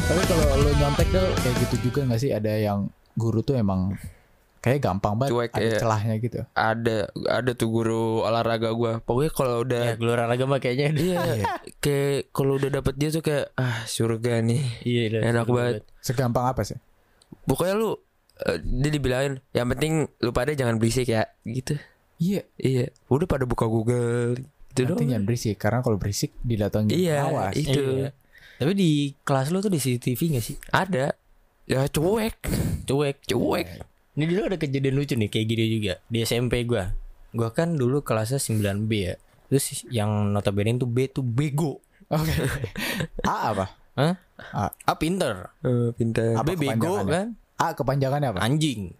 tapi 0.04 0.20
kalau 0.28 0.46
lo 0.60 0.70
nyontek 0.76 1.08
tuh 1.10 1.26
kayak 1.40 1.56
gitu 1.66 1.76
juga 1.82 2.00
nggak 2.04 2.20
sih 2.20 2.30
ada 2.30 2.52
yang 2.52 2.86
guru 3.14 3.40
tuh 3.40 3.54
emang 3.54 3.94
kayak 4.64 4.80
gampang 4.80 5.20
banget 5.20 5.32
Cuek, 5.36 5.50
ada 5.52 5.60
iya. 5.60 5.76
celahnya 5.76 6.14
gitu. 6.24 6.40
Ada 6.56 6.96
ada 7.28 7.50
tuh 7.52 7.68
guru 7.68 8.24
olahraga 8.24 8.72
gua. 8.72 8.96
Pokoknya 9.04 9.32
kalau 9.36 9.60
Ya, 9.60 9.64
udah 9.68 9.84
gelora 10.00 10.24
olahraga 10.24 10.44
mah 10.48 10.60
kayaknya. 10.64 10.88
Iya 10.96 11.20
kayak 11.84 12.32
kalau 12.32 12.56
udah 12.56 12.70
dapet 12.80 12.94
dia 12.96 13.12
tuh 13.12 13.20
kayak 13.20 13.52
ah 13.60 13.84
surga 13.84 14.40
nih. 14.40 14.64
Iya, 14.88 15.02
udah, 15.12 15.20
Enak 15.20 15.44
seru 15.44 15.54
banget. 15.60 15.74
segampang 16.00 16.44
apa 16.48 16.62
sih? 16.64 16.80
Pokoknya 17.44 17.74
lu 17.76 17.92
eh, 18.48 18.56
dia 18.64 18.90
dibilangin 18.90 19.34
yang 19.52 19.68
penting 19.68 20.08
lu 20.24 20.30
pada 20.32 20.56
jangan 20.56 20.80
berisik 20.80 21.12
ya 21.12 21.28
gitu. 21.44 21.76
Iya. 22.16 22.48
Iya. 22.56 22.88
Udah 23.12 23.28
pada 23.28 23.44
buka 23.44 23.68
Google 23.68 24.40
gitu 24.74 24.90
penting 24.90 25.06
doang. 25.06 25.12
jangan 25.20 25.24
berisik 25.28 25.56
karena 25.60 25.78
kalau 25.84 25.96
berisik 26.00 26.34
didatengin 26.40 26.90
iya 26.96 27.28
awas 27.28 27.52
itu. 27.52 27.78
Iya. 28.00 28.10
Tapi 28.54 28.72
di 28.72 29.12
kelas 29.22 29.52
lu 29.52 29.60
tuh 29.60 29.68
di 29.68 29.76
CCTV 29.76 30.40
gak 30.40 30.44
sih? 30.46 30.56
ada 30.72 31.14
ya 31.64 31.88
cuek 31.88 32.36
Cuek. 32.84 33.16
cuek 33.24 33.66
Ini 34.14 34.24
dulu 34.30 34.40
ada 34.46 34.56
kejadian 34.60 34.94
lucu 34.94 35.14
nih 35.18 35.26
kayak 35.26 35.46
gini 35.50 35.64
juga 35.80 35.94
di 36.06 36.22
SMP 36.22 36.62
gua. 36.62 36.94
Gua 37.34 37.50
kan 37.50 37.74
dulu 37.74 38.06
kelasnya 38.06 38.38
9B 38.38 38.90
ya. 38.94 39.14
Terus 39.50 39.82
yang 39.90 40.30
notabene 40.30 40.78
tuh 40.78 40.86
B 40.86 41.10
tuh 41.10 41.26
bego. 41.26 41.82
oke 42.12 42.34
A 43.26 43.50
apa 43.50 43.66
Hah? 43.94 44.14
A. 44.54 44.64
A 44.70 44.92
pinter. 44.98 45.54
Eh, 45.62 45.94
pintar 45.94 46.34
Apa 46.34 46.54
B 46.54 46.58
bego 46.58 47.06
kan? 47.06 47.38
A 47.54 47.70
kepanjangannya 47.78 48.34
apa 48.34 48.38
Anjing. 48.42 48.90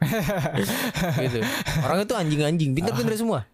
gitu. 1.26 1.42
Orang 1.82 2.06
itu 2.06 2.14
anjing-anjing, 2.14 2.70
pinter-pinter 2.70 3.18
semua. 3.18 3.50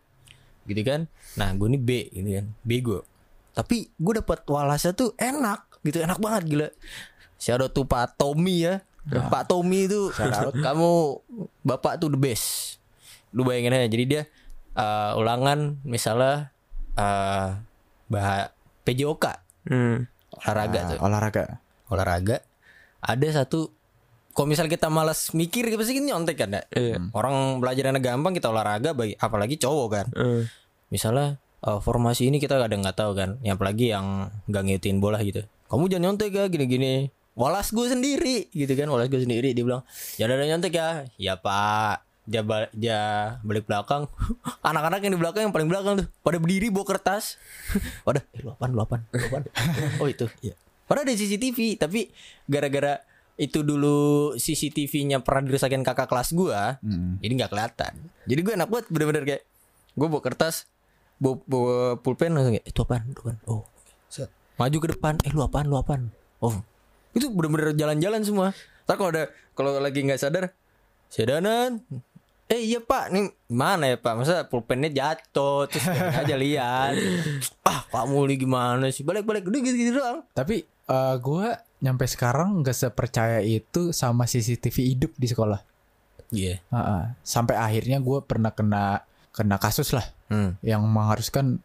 Gitu 0.68 0.84
kan? 0.84 1.08
Nah, 1.40 1.56
gue 1.56 1.68
nih 1.72 1.80
B 1.80 1.90
gitu 2.12 2.30
kan. 2.36 2.46
Bego. 2.60 3.08
Tapi 3.56 3.88
gue 3.96 4.12
dapat 4.20 4.44
walasnya 4.44 4.92
tuh 4.92 5.16
enak 5.16 5.80
gitu, 5.80 6.04
enak 6.04 6.20
banget 6.20 6.42
gila. 6.44 6.68
Shout 7.40 7.64
out 7.64 7.72
tuh 7.72 7.88
Pak 7.88 8.20
Tommy 8.20 8.68
ya. 8.68 8.84
Pak 9.02 9.48
Tommy 9.48 9.88
itu 9.88 10.12
kamu 10.54 10.90
bapak 11.62 11.96
tuh 11.96 12.12
the 12.12 12.20
best. 12.20 12.76
Lu 13.30 13.42
bayangin 13.42 13.72
aja 13.72 13.86
jadi 13.86 14.04
dia 14.04 14.22
eh, 14.72 15.12
ulangan 15.14 15.80
misalnya 15.82 16.52
eh 16.94 17.48
bah 18.06 18.50
PJOK 18.82 19.24
hmm. 19.70 19.96
olahraga 20.36 20.78
Ah, 20.78 20.88
tuh. 20.90 20.98
olahraga 21.00 21.44
Olahraga 21.86 22.36
ada 23.00 23.28
satu 23.30 23.70
kalau 24.30 24.46
misal 24.46 24.66
kita 24.66 24.86
malas 24.86 25.30
mikir 25.32 25.66
pasti 25.74 25.94
kita 25.94 26.06
nyontek 26.06 26.36
kan 26.38 26.54
ya? 26.54 26.62
Iya. 26.70 27.02
Orang 27.10 27.58
belajarnya 27.58 27.98
gampang 27.98 28.30
kita 28.30 28.46
olahraga 28.46 28.94
bagi 28.94 29.18
apalagi 29.18 29.58
cowok 29.58 29.88
kan. 29.90 30.06
Eh, 30.14 30.46
Misalnya 30.88 31.34
eh, 31.60 31.78
formasi 31.82 32.30
ini 32.30 32.38
kita 32.38 32.54
kadang 32.56 32.82
nggak 32.82 32.94
tahu 32.94 33.18
kan. 33.18 33.42
Yang 33.42 33.58
apalagi 33.58 33.90
yang 33.90 34.30
nggak 34.46 34.62
ngikutin 34.64 34.96
bola 34.98 35.18
gitu. 35.20 35.42
Kamu 35.66 35.90
jangan 35.90 36.14
nyontek 36.14 36.30
ya 36.30 36.46
gini-gini. 36.46 37.10
Walas 37.40 37.68
gue 37.70 37.86
sendiri 37.86 38.36
gitu 38.50 38.68
kan. 38.70 38.84
Walas 38.86 39.08
gue 39.08 39.16
sendiri 39.18 39.50
dia 39.50 39.64
bilang 39.64 39.80
jangan 40.14 40.36
ada 40.36 40.44
nyontek 40.46 40.72
ya. 40.72 40.88
Ya 41.16 41.34
pak. 41.34 42.04
Ja, 42.28 42.44
ba- 42.44 42.70
ja 42.72 43.00
balik 43.40 43.64
belakang 43.64 44.06
Anak-anak 44.62 45.02
yang 45.02 45.12
di 45.12 45.18
belakang 45.18 45.42
yang 45.42 45.50
paling 45.50 45.66
belakang 45.66 45.98
tuh 45.98 46.06
Pada 46.20 46.36
berdiri 46.36 46.68
bawa 46.68 46.86
kertas 46.86 47.40
Wadah 48.06 48.22
eh, 48.28 48.44
lu 48.44 48.52
apaan 48.52 48.70
lu 48.70 48.78
apaan 48.78 49.02
lu 49.08 49.18
apaan 49.18 49.42
Oh 49.98 50.06
itu 50.06 50.28
iya. 50.46 50.54
Padahal 50.84 51.08
ada 51.08 51.16
CCTV 51.16 51.74
Tapi 51.76 52.06
gara-gara 52.44 53.02
itu 53.34 53.64
dulu 53.64 53.98
CCTV-nya 54.36 55.24
pernah 55.24 55.48
dirusakin 55.48 55.80
kakak 55.80 56.06
kelas 56.06 56.30
gua 56.30 56.76
Hmm. 56.78 57.16
jadi 57.18 57.32
nggak 57.34 57.50
kelihatan 57.50 57.92
jadi 58.24 58.40
gue 58.42 58.52
enak 58.54 58.68
banget 58.68 58.86
bener-bener 58.88 59.22
kayak 59.24 59.42
gue 59.90 60.06
bawa 60.06 60.20
kertas 60.20 60.68
bawa, 61.16 61.40
bawa 61.42 61.74
pulpen 61.96 62.30
langsung 62.30 62.52
kayak 62.52 62.68
itu 62.68 62.78
apaan 62.78 63.02
itu 63.06 63.16
apaan 63.18 63.38
oh 63.44 63.64
set. 64.06 64.28
maju 64.54 64.76
ke 64.76 64.88
depan 64.92 65.14
eh 65.20 65.32
lu 65.32 65.40
apaan 65.40 65.66
lu 65.66 65.74
apaan 65.74 66.12
oh 66.38 66.60
itu 67.14 67.26
bener-bener 67.30 67.74
jalan-jalan 67.74 68.20
semua. 68.22 68.48
Ntar 68.86 68.94
kalau 68.98 69.10
ada 69.10 69.24
kalau 69.54 69.70
lagi 69.78 70.02
nggak 70.02 70.20
sadar 70.20 70.54
sedanan. 71.10 71.82
Eh 72.50 72.66
iya 72.66 72.82
pak. 72.82 73.14
Nih 73.14 73.30
mana 73.50 73.94
ya 73.94 73.96
pak? 73.98 74.14
Masa 74.18 74.46
pulpennya 74.46 74.90
jatuh. 74.90 75.70
Terus 75.70 75.86
aja 75.90 76.34
lihat. 76.34 76.98
Ah 77.62 77.86
kamu 77.90 78.34
nih 78.34 78.38
gimana 78.46 78.86
sih? 78.90 79.06
Balik-balik 79.06 79.46
udah 79.46 79.60
gitu-gitu 79.62 79.98
doang. 79.98 80.26
Tapi 80.34 80.66
eh 80.66 81.16
gue 81.22 81.46
nyampe 81.80 82.04
sekarang 82.10 82.60
nggak 82.62 82.76
sepercaya 82.76 83.38
itu 83.40 83.94
sama 83.94 84.26
CCTV 84.26 84.76
hidup 84.96 85.12
di 85.14 85.26
sekolah. 85.30 85.60
Iya. 86.30 86.62
Ah, 86.70 86.78
ah. 86.78 87.02
sampai 87.26 87.58
akhirnya 87.58 87.98
gue 87.98 88.18
pernah 88.22 88.54
kena 88.54 89.02
kena 89.30 89.58
kasus 89.58 89.94
lah. 89.94 90.06
Hmm. 90.30 90.54
yang 90.62 90.86
mengharuskan 90.86 91.58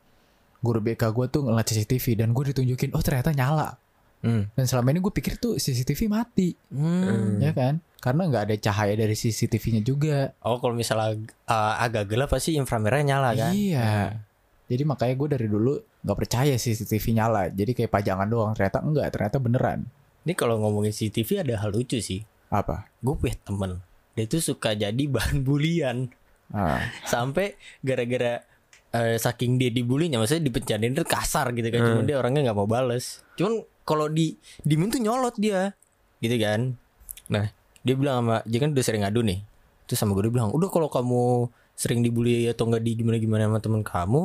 guru 0.66 0.82
BK 0.82 1.14
gue 1.14 1.26
tuh 1.30 1.46
ngeliat 1.46 1.70
CCTV 1.70 2.26
dan 2.26 2.34
gue 2.34 2.50
ditunjukin 2.50 2.98
oh 2.98 3.04
ternyata 3.06 3.30
nyala 3.30 3.78
Hmm. 4.26 4.50
dan 4.58 4.66
selama 4.66 4.90
ini 4.90 5.06
gue 5.06 5.14
pikir 5.14 5.38
tuh 5.38 5.62
CCTV 5.62 6.10
mati. 6.10 6.58
Hmm. 6.74 7.38
ya 7.38 7.54
kan? 7.54 7.78
Karena 8.02 8.26
nggak 8.26 8.44
ada 8.50 8.56
cahaya 8.58 8.98
dari 8.98 9.14
CCTV-nya 9.14 9.86
juga. 9.86 10.34
Oh 10.42 10.58
kalau 10.58 10.74
misalnya 10.74 11.30
uh, 11.46 11.78
agak 11.78 12.10
gelap 12.10 12.34
pasti 12.34 12.58
inframerah 12.58 13.06
nyala 13.06 13.38
kan? 13.38 13.54
iya. 13.54 14.18
Jadi 14.66 14.82
makanya 14.82 15.14
gue 15.14 15.30
dari 15.38 15.46
dulu 15.46 15.78
nggak 15.78 16.18
percaya 16.18 16.58
CCTV 16.58 17.22
nyala. 17.22 17.54
Jadi 17.54 17.78
kayak 17.78 17.94
pajangan 17.94 18.26
doang. 18.26 18.54
Ternyata 18.58 18.82
enggak. 18.82 19.08
Ternyata 19.14 19.38
beneran. 19.38 19.80
Ini 20.26 20.34
kalau 20.34 20.58
ngomongin 20.58 20.90
CCTV 20.90 21.46
ada 21.46 21.62
hal 21.62 21.70
lucu 21.70 22.02
sih. 22.02 22.26
apa? 22.50 22.90
Gue 23.02 23.14
punya 23.18 23.38
temen, 23.42 23.82
dia 24.14 24.26
tuh 24.30 24.42
suka 24.42 24.74
jadi 24.78 25.04
bahan 25.10 25.46
bulian. 25.46 26.10
Ah. 26.54 26.78
sampai 27.10 27.58
gara-gara 27.82 28.46
eh, 28.96 29.16
saking 29.20 29.60
dia 29.60 29.68
dibulinya, 29.68 30.24
maksudnya 30.24 30.48
dipencanin 30.48 30.96
itu 30.96 31.04
kasar 31.04 31.52
gitu 31.52 31.68
kan. 31.68 31.80
Cuman 31.84 32.04
dia 32.08 32.16
orangnya 32.16 32.52
nggak 32.52 32.58
mau 32.58 32.70
bales. 32.70 33.20
Cuman 33.36 33.68
kalau 33.84 34.08
di 34.08 34.40
dimin 34.64 34.88
tuh 34.88 35.04
nyolot 35.04 35.36
dia, 35.36 35.76
gitu 36.24 36.36
kan. 36.40 36.80
Nah 37.28 37.52
dia 37.86 37.94
bilang 37.94 38.24
sama, 38.24 38.36
dia 38.48 38.60
kan 38.64 38.72
udah 38.72 38.84
sering 38.86 39.04
ngadu 39.04 39.22
nih. 39.22 39.40
Terus 39.86 40.00
sama 40.02 40.18
gue 40.18 40.26
dia 40.26 40.34
bilang, 40.34 40.50
udah 40.56 40.70
kalau 40.74 40.90
kamu 40.90 41.52
sering 41.76 42.02
dibully 42.02 42.48
atau 42.50 42.66
nggak 42.66 42.82
di 42.82 42.92
gimana 42.98 43.18
gimana 43.20 43.42
sama 43.46 43.60
temen 43.62 43.82
kamu, 43.86 44.22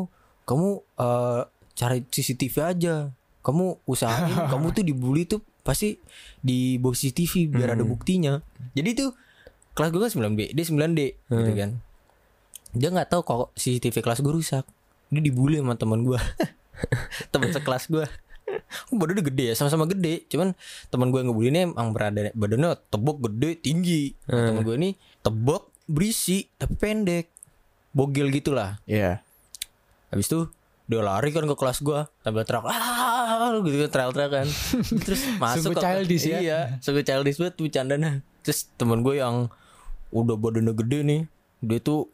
kamu 0.46 0.68
eh, 0.96 1.40
cari 1.76 1.98
CCTV 2.08 2.54
aja. 2.64 2.94
Kamu 3.40 3.84
usahain, 3.88 4.36
kamu 4.52 4.72
tuh 4.72 4.84
dibully 4.84 5.24
tuh 5.24 5.40
pasti 5.60 6.00
di 6.40 6.80
bawah 6.80 6.96
CCTV 6.96 7.52
biar 7.52 7.76
ada 7.76 7.84
buktinya. 7.84 8.40
Jadi 8.72 8.90
tuh 8.96 9.10
kelas 9.76 9.90
gue 9.92 10.00
kan 10.00 10.12
9B, 10.12 10.56
dia 10.56 10.64
9D 10.64 11.00
gitu 11.28 11.52
kan. 11.56 11.70
Dia 12.70 12.88
nggak 12.88 13.08
tahu 13.08 13.20
kok 13.22 13.50
CCTV 13.54 13.96
kelas 13.98 14.20
gue 14.20 14.32
rusak. 14.32 14.64
Dia 15.10 15.20
dibully 15.20 15.58
sama 15.58 15.74
teman 15.74 16.02
gue. 16.02 16.18
teman 17.32 17.50
sekelas 17.50 17.90
gue. 17.90 18.06
Badannya 18.90 19.22
gede 19.22 19.44
ya, 19.50 19.54
sama-sama 19.54 19.86
gede. 19.86 20.26
Cuman 20.26 20.54
teman 20.90 21.10
gue 21.10 21.18
yang 21.22 21.30
ngebully 21.30 21.50
ini 21.50 21.60
emang 21.66 21.90
berada 21.90 22.30
badannya 22.32 22.78
tebok 22.90 23.30
gede 23.30 23.50
tinggi. 23.60 24.14
Nah, 24.26 24.50
Teman 24.50 24.62
gue 24.62 24.74
ini 24.76 24.90
tebok 25.20 25.70
berisi 25.86 26.46
tapi 26.54 26.74
pendek. 26.74 27.26
Bogil 27.90 28.30
gitulah. 28.30 28.78
Iya 28.86 29.18
Habis 30.10 30.30
itu 30.30 30.46
dia 30.86 31.02
lari 31.02 31.30
kan 31.30 31.46
ke 31.46 31.54
kelas 31.54 31.86
gua 31.86 32.10
sambil 32.26 32.42
teriak 32.42 32.66
ah 32.66 33.54
gitu 33.62 33.86
kan 33.86 33.90
teriak-teriak 33.94 34.30
kan 34.34 34.46
terus 35.06 35.22
masuk 35.38 35.70
ke- 35.70 35.78
childish 35.78 36.26
ya. 36.26 36.38
iya 36.42 36.58
sungguh 36.82 37.06
childish 37.06 37.38
banget 37.38 37.54
bercandanya 37.54 38.10
terus 38.42 38.66
teman 38.74 39.06
gue 39.06 39.22
yang 39.22 39.46
udah 40.10 40.34
badannya 40.34 40.74
gede 40.74 40.98
nih 41.06 41.20
dia 41.62 41.78
tuh 41.78 42.10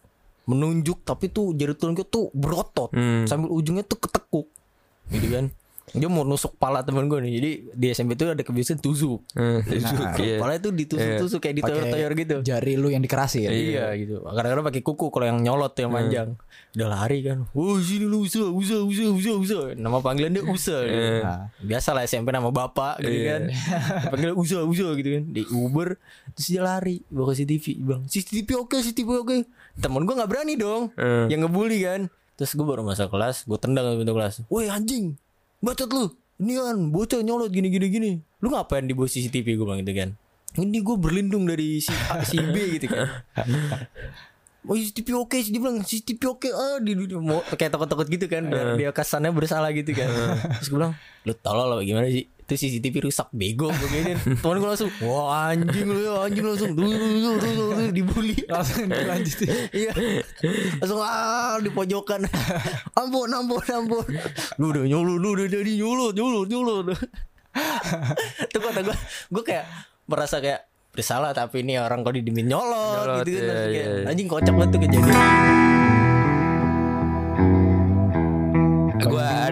menunjuk 0.46 1.02
tapi 1.02 1.28
tuh 1.28 1.52
jari 1.52 1.74
tulangnya 1.74 2.06
tuh 2.06 2.30
berotot. 2.32 2.90
Hmm. 2.94 3.26
sambil 3.26 3.50
ujungnya 3.50 3.82
tuh 3.82 3.98
ketekuk. 3.98 4.46
Gitu 5.10 5.28
kan. 5.30 5.46
Dia 5.94 6.10
mau 6.10 6.26
nusuk 6.26 6.58
pala 6.58 6.82
temen 6.82 7.06
gue 7.06 7.18
nih. 7.22 7.32
Jadi 7.38 7.50
di 7.78 7.86
SMP 7.94 8.18
itu 8.18 8.26
ada 8.26 8.42
kebiasaan 8.42 8.82
tusuk. 8.82 9.22
Hmm, 9.38 9.62
tusuk, 9.62 10.18
iya. 10.18 10.42
pala 10.42 10.58
itu 10.58 10.74
ditusuk-tusuk 10.74 11.38
kayak 11.38 11.62
ditoyor-toyor 11.62 12.10
gitu. 12.18 12.36
jari 12.42 12.74
lu 12.74 12.90
yang 12.90 13.02
dikerasin. 13.06 13.46
Iya. 13.46 13.94
Gitu. 13.94 14.18
Kadang-kadang 14.18 14.66
pakai 14.66 14.82
kuku 14.82 15.06
kalau 15.14 15.26
yang 15.30 15.38
nyolot 15.38 15.78
tuh 15.78 15.86
yang 15.86 15.94
panjang. 15.94 16.28
Udah 16.76 16.92
lari 16.92 17.24
kan. 17.24 17.48
Oh 17.56 17.80
sini 17.80 18.04
lu 18.04 18.28
usa 18.28 18.44
usa 18.52 18.84
usa 18.84 19.08
usa 19.08 19.32
usa. 19.32 19.58
Nama 19.72 19.96
panggilan 20.04 20.28
dia 20.36 20.44
usa. 20.44 20.76
gitu. 20.84 21.24
Nah, 21.24 21.48
Biasa 21.64 21.96
lah 21.96 22.04
SMP 22.04 22.36
nama 22.36 22.52
bapak 22.52 23.00
gitu 23.00 23.16
kan. 23.24 23.42
Panggil 24.12 24.36
usa 24.36 24.60
usa 24.60 24.92
gitu 24.92 25.08
kan. 25.08 25.24
Di 25.32 25.48
Uber 25.48 25.96
terus 26.36 26.52
dia 26.52 26.60
lari 26.60 27.00
bawa 27.08 27.32
CCTV. 27.32 27.80
Bang 27.80 28.04
CCTV 28.04 28.48
oke 28.60 28.76
CCTV 28.76 29.08
oke. 29.24 29.36
Temen 29.80 30.04
gue 30.04 30.14
nggak 30.20 30.28
berani 30.28 30.60
dong. 30.60 30.92
Hmm. 31.00 31.32
Yang 31.32 31.48
ngebully 31.48 31.80
kan. 31.80 32.00
Terus 32.36 32.52
gue 32.52 32.66
baru 32.68 32.84
masuk 32.84 33.08
kelas. 33.08 33.48
Gue 33.48 33.56
tendang 33.56 33.96
ke 33.96 34.04
pintu 34.04 34.12
kelas. 34.12 34.44
Woi 34.52 34.68
anjing. 34.68 35.16
Bacot 35.64 35.88
lu. 35.88 36.12
Ini 36.36 36.60
kan 36.60 36.76
bocah 36.92 37.24
nyolot 37.24 37.48
gini 37.48 37.72
gini 37.72 37.88
gini. 37.88 38.10
Lu 38.44 38.52
ngapain 38.52 38.84
di 38.84 38.92
bawah 38.92 39.08
CCTV 39.08 39.56
gue 39.56 39.64
bang 39.64 39.80
gitu 39.80 39.94
kan. 39.96 40.10
Ini 40.60 40.84
gue 40.84 40.96
berlindung 41.00 41.48
dari 41.48 41.80
si 41.80 41.92
A, 42.12 42.20
si 42.20 42.36
B 42.36 42.76
gitu 42.76 42.92
kan. 42.92 43.08
Oh 44.66 44.74
CCTV 44.74 45.08
oke 45.16 45.36
sih 45.38 45.50
dia 45.50 45.60
bilang 45.62 45.78
CCTV 45.80 46.22
oke 46.26 46.48
ah 46.50 46.76
di, 46.78 46.92
di- 46.92 47.14
mau 47.14 47.38
kayak 47.46 47.70
takut-takut 47.70 48.06
gitu 48.06 48.26
kan 48.26 48.44
biar 48.44 48.74
dia 48.74 48.90
kesannya 48.90 49.30
bersalah 49.30 49.70
gitu 49.70 49.90
kan. 49.90 50.10
Terus 50.58 50.68
gue 50.68 50.76
bilang 50.76 50.94
lu 51.22 51.32
tolol 51.34 51.70
lo 51.70 51.82
gimana 51.82 52.06
sih? 52.06 52.26
Itu 52.26 52.54
CCTV 52.54 53.06
rusak 53.06 53.30
bego 53.30 53.70
gue 53.70 53.88
giniin 53.90 54.18
temen 54.38 54.56
gue 54.58 54.68
langsung 54.70 54.90
wah 55.02 55.50
anjing 55.50 55.86
lu 55.86 56.14
anjing 56.14 56.46
langsung 56.46 56.70
duh, 56.74 56.86
duh, 56.86 57.34
duh, 57.38 57.90
dibully. 57.90 58.38
Langsung 58.46 58.86
dilanjutin. 58.86 59.50
Iya. 59.70 59.90
Langsung 60.78 61.00
ah 61.00 61.58
di 61.58 61.70
pojokan. 61.70 62.22
Ampun 62.94 63.30
ampun 63.30 63.62
ampun. 63.66 64.06
Lu 64.58 64.70
udah 64.70 64.82
nyolot 64.86 65.18
lu 65.18 65.28
udah 65.34 65.46
jadi 65.46 65.72
nyolot 65.74 66.14
nyolot 66.14 66.46
nyolot 66.46 66.86
tuh 68.52 68.60
kata 68.60 68.80
gue 68.84 68.96
gue 69.32 69.42
kayak 69.42 69.64
merasa 70.06 70.38
kayak 70.38 70.68
bersalah 70.96 71.36
tapi 71.36 71.60
ini 71.60 71.76
orang 71.76 72.00
kok 72.00 72.16
didimin 72.16 72.48
nyolot, 72.48 73.04
Nyolot, 73.04 73.24
gitu 73.28 73.44
kan 73.44 73.52
iya, 73.52 73.52
Terus 73.52 73.68
kayak, 73.68 73.86
iya. 74.00 74.08
anjing 74.08 74.28
kocak 74.32 74.52
banget 74.56 74.70
tuh 74.72 74.80
kejadian 74.80 75.75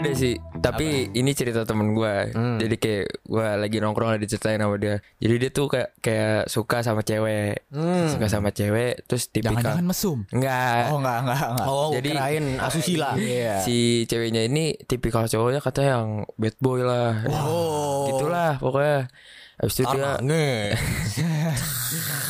ada 0.05 0.13
sih 0.13 0.35
Tapi 0.55 0.87
ini 1.13 1.31
cerita 1.33 1.65
temen 1.65 1.93
gue 1.93 2.15
Hmm. 2.31 2.57
Jadi 2.61 2.77
kayak 2.77 3.07
gue 3.25 3.47
lagi 3.57 3.77
nongkrong 3.81 4.15
lagi 4.15 4.25
diceritain 4.25 4.61
sama 4.61 4.77
dia. 4.77 5.01
Jadi 5.19 5.35
dia 5.37 5.51
tuh 5.51 5.67
kayak 5.67 5.91
kayak 5.99 6.39
suka 6.47 6.81
sama 6.81 7.01
cewek. 7.01 7.65
Hmm. 7.69 8.09
Suka 8.09 8.27
sama 8.29 8.49
cewek 8.49 9.05
Terus 9.05 9.29
tipikal 9.29 9.61
jangan-jangan 9.61 9.87
mesum? 9.87 10.19
Enggak. 10.29 10.83
Oh 10.89 10.99
enggak 11.01 11.19
enggak 11.25 11.43
enggak. 11.49 11.67
Oh 11.67 11.89
Jadi- 11.93 12.13
kirain 12.13 12.47
asusila. 12.61 13.11
Iya. 13.17 13.55
Si 13.61 13.77
ceweknya 14.05 14.45
ini 14.45 14.77
tipikal 14.81 15.25
cowoknya 15.25 15.61
katanya 15.61 15.91
yang 16.01 16.09
bad 16.37 16.57
boy 16.61 16.81
lah. 16.81 17.25
Oh 17.29 18.09
Gitulah 18.09 18.61
pokoknya. 18.61 19.09
Habis 19.55 19.75
itu 19.79 19.87
dia 19.87 20.13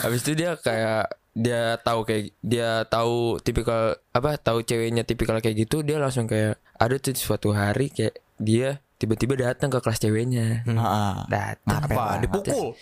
Habis 0.05 0.21
itu 0.23 0.33
dia 0.37 0.51
kayak 0.61 1.09
dia 1.35 1.75
tahu 1.83 2.07
kayak 2.07 2.31
dia 2.39 2.87
tahu 2.87 3.43
tipikal 3.43 3.99
apa 4.15 4.39
tahu 4.39 4.63
ceweknya 4.63 5.03
tipikal 5.03 5.35
kayak 5.43 5.67
gitu 5.67 5.83
dia 5.83 5.99
langsung 5.99 6.31
kayak 6.31 6.63
ada 6.79 6.95
tuh 6.99 7.15
suatu 7.15 7.55
hari 7.55 7.91
kayak 7.91 8.19
dia 8.39 8.83
tiba-tiba 8.99 9.35
datang 9.37 9.71
ke 9.71 9.79
kelas 9.79 9.99
ceweknya. 10.01 10.63
Ah, 10.79 11.27
datang. 11.29 11.87
Apa? 11.87 12.23
Dipukul? 12.23 12.75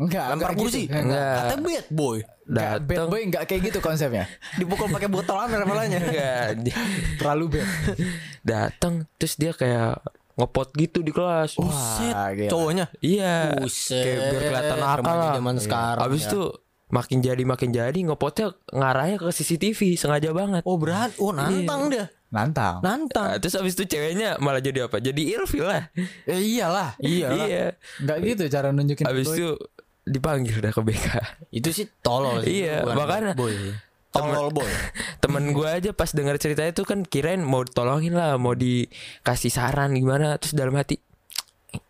Enggak 0.00 0.24
lempar 0.32 0.52
kursi? 0.56 0.88
gitu. 0.88 0.96
enggak. 0.96 1.36
Kata 1.36 1.54
bad 1.60 1.86
boy. 1.92 2.18
Enggak, 2.48 2.72
bad 2.88 2.88
datang 2.88 3.08
boy 3.12 3.20
enggak 3.20 3.42
kayak 3.44 3.60
gitu 3.68 3.78
konsepnya. 3.84 4.24
Dipukul 4.60 4.88
pakai 4.88 5.08
botol 5.12 5.36
amer 5.36 5.60
malahnya 5.68 6.00
enggak 6.08 6.44
terlalu 7.20 7.60
bad. 7.60 7.68
Datang 8.50 9.04
terus 9.20 9.36
dia 9.36 9.52
kayak 9.52 10.00
ngepot 10.40 10.68
gitu 10.72 11.04
di 11.04 11.12
kelas. 11.12 11.60
Wah, 11.60 12.32
gila. 12.32 12.48
cowoknya. 12.48 12.86
Iya. 13.04 13.60
Buset, 13.60 14.00
kayak 14.00 14.18
biar 14.32 14.42
kelihatan 14.48 14.78
nakal. 14.80 15.16
lah 15.20 15.30
zaman 15.36 15.56
sekarang 15.60 16.02
Habis 16.08 16.22
ya. 16.24 16.28
itu 16.32 16.42
makin 16.90 17.18
jadi 17.20 17.42
makin 17.44 17.70
jadi 17.70 17.98
ngepotnya 18.00 18.46
ngarahnya 18.72 19.16
ke 19.20 19.28
CCTV 19.28 20.00
sengaja 20.00 20.32
banget. 20.32 20.64
Oh 20.64 20.80
berat. 20.80 21.12
Oh 21.20 21.36
nantang 21.36 21.92
dia 21.92 22.08
nantang 22.30 22.78
nantang 22.80 23.26
Nah, 23.26 23.36
terus 23.36 23.54
habis 23.54 23.74
itu 23.74 23.84
ceweknya 23.86 24.38
malah 24.38 24.58
jadi 24.58 24.86
apa? 24.86 24.98
Jadi 24.98 25.30
ilfil 25.30 25.62
lah. 25.62 25.90
eh, 26.24 26.38
iyalah 26.40 26.94
Iya. 26.96 27.74
enggak 27.98 28.18
gitu 28.24 28.42
cara 28.48 28.70
nunjukin 28.70 29.02
Habis 29.02 29.26
bad 29.26 29.30
boy. 29.30 29.36
itu 29.36 29.48
dipanggil 30.02 30.54
udah 30.56 30.70
ke 30.70 30.80
BK. 30.80 31.06
itu 31.52 31.68
sih 31.70 31.86
tolol 32.00 32.40
sih, 32.40 32.64
Iya, 32.64 32.82
makanya- 32.84 33.34
bad 33.34 33.40
boy 33.40 33.54
tolol 34.08 34.48
boy 34.50 34.70
Temen 35.20 35.50
gue 35.50 35.68
aja 35.68 35.90
pas 35.90 36.08
dengar 36.08 36.34
cerita 36.36 36.64
itu 36.64 36.82
kan 36.82 37.02
kirain 37.02 37.38
mau 37.40 37.62
tolongin 37.62 38.10
lah, 38.12 38.34
mau 38.34 38.54
dikasih 38.54 39.48
saran 39.48 39.92
gimana, 39.92 40.34
terus 40.36 40.52
dalam 40.52 40.72
hati 40.72 40.98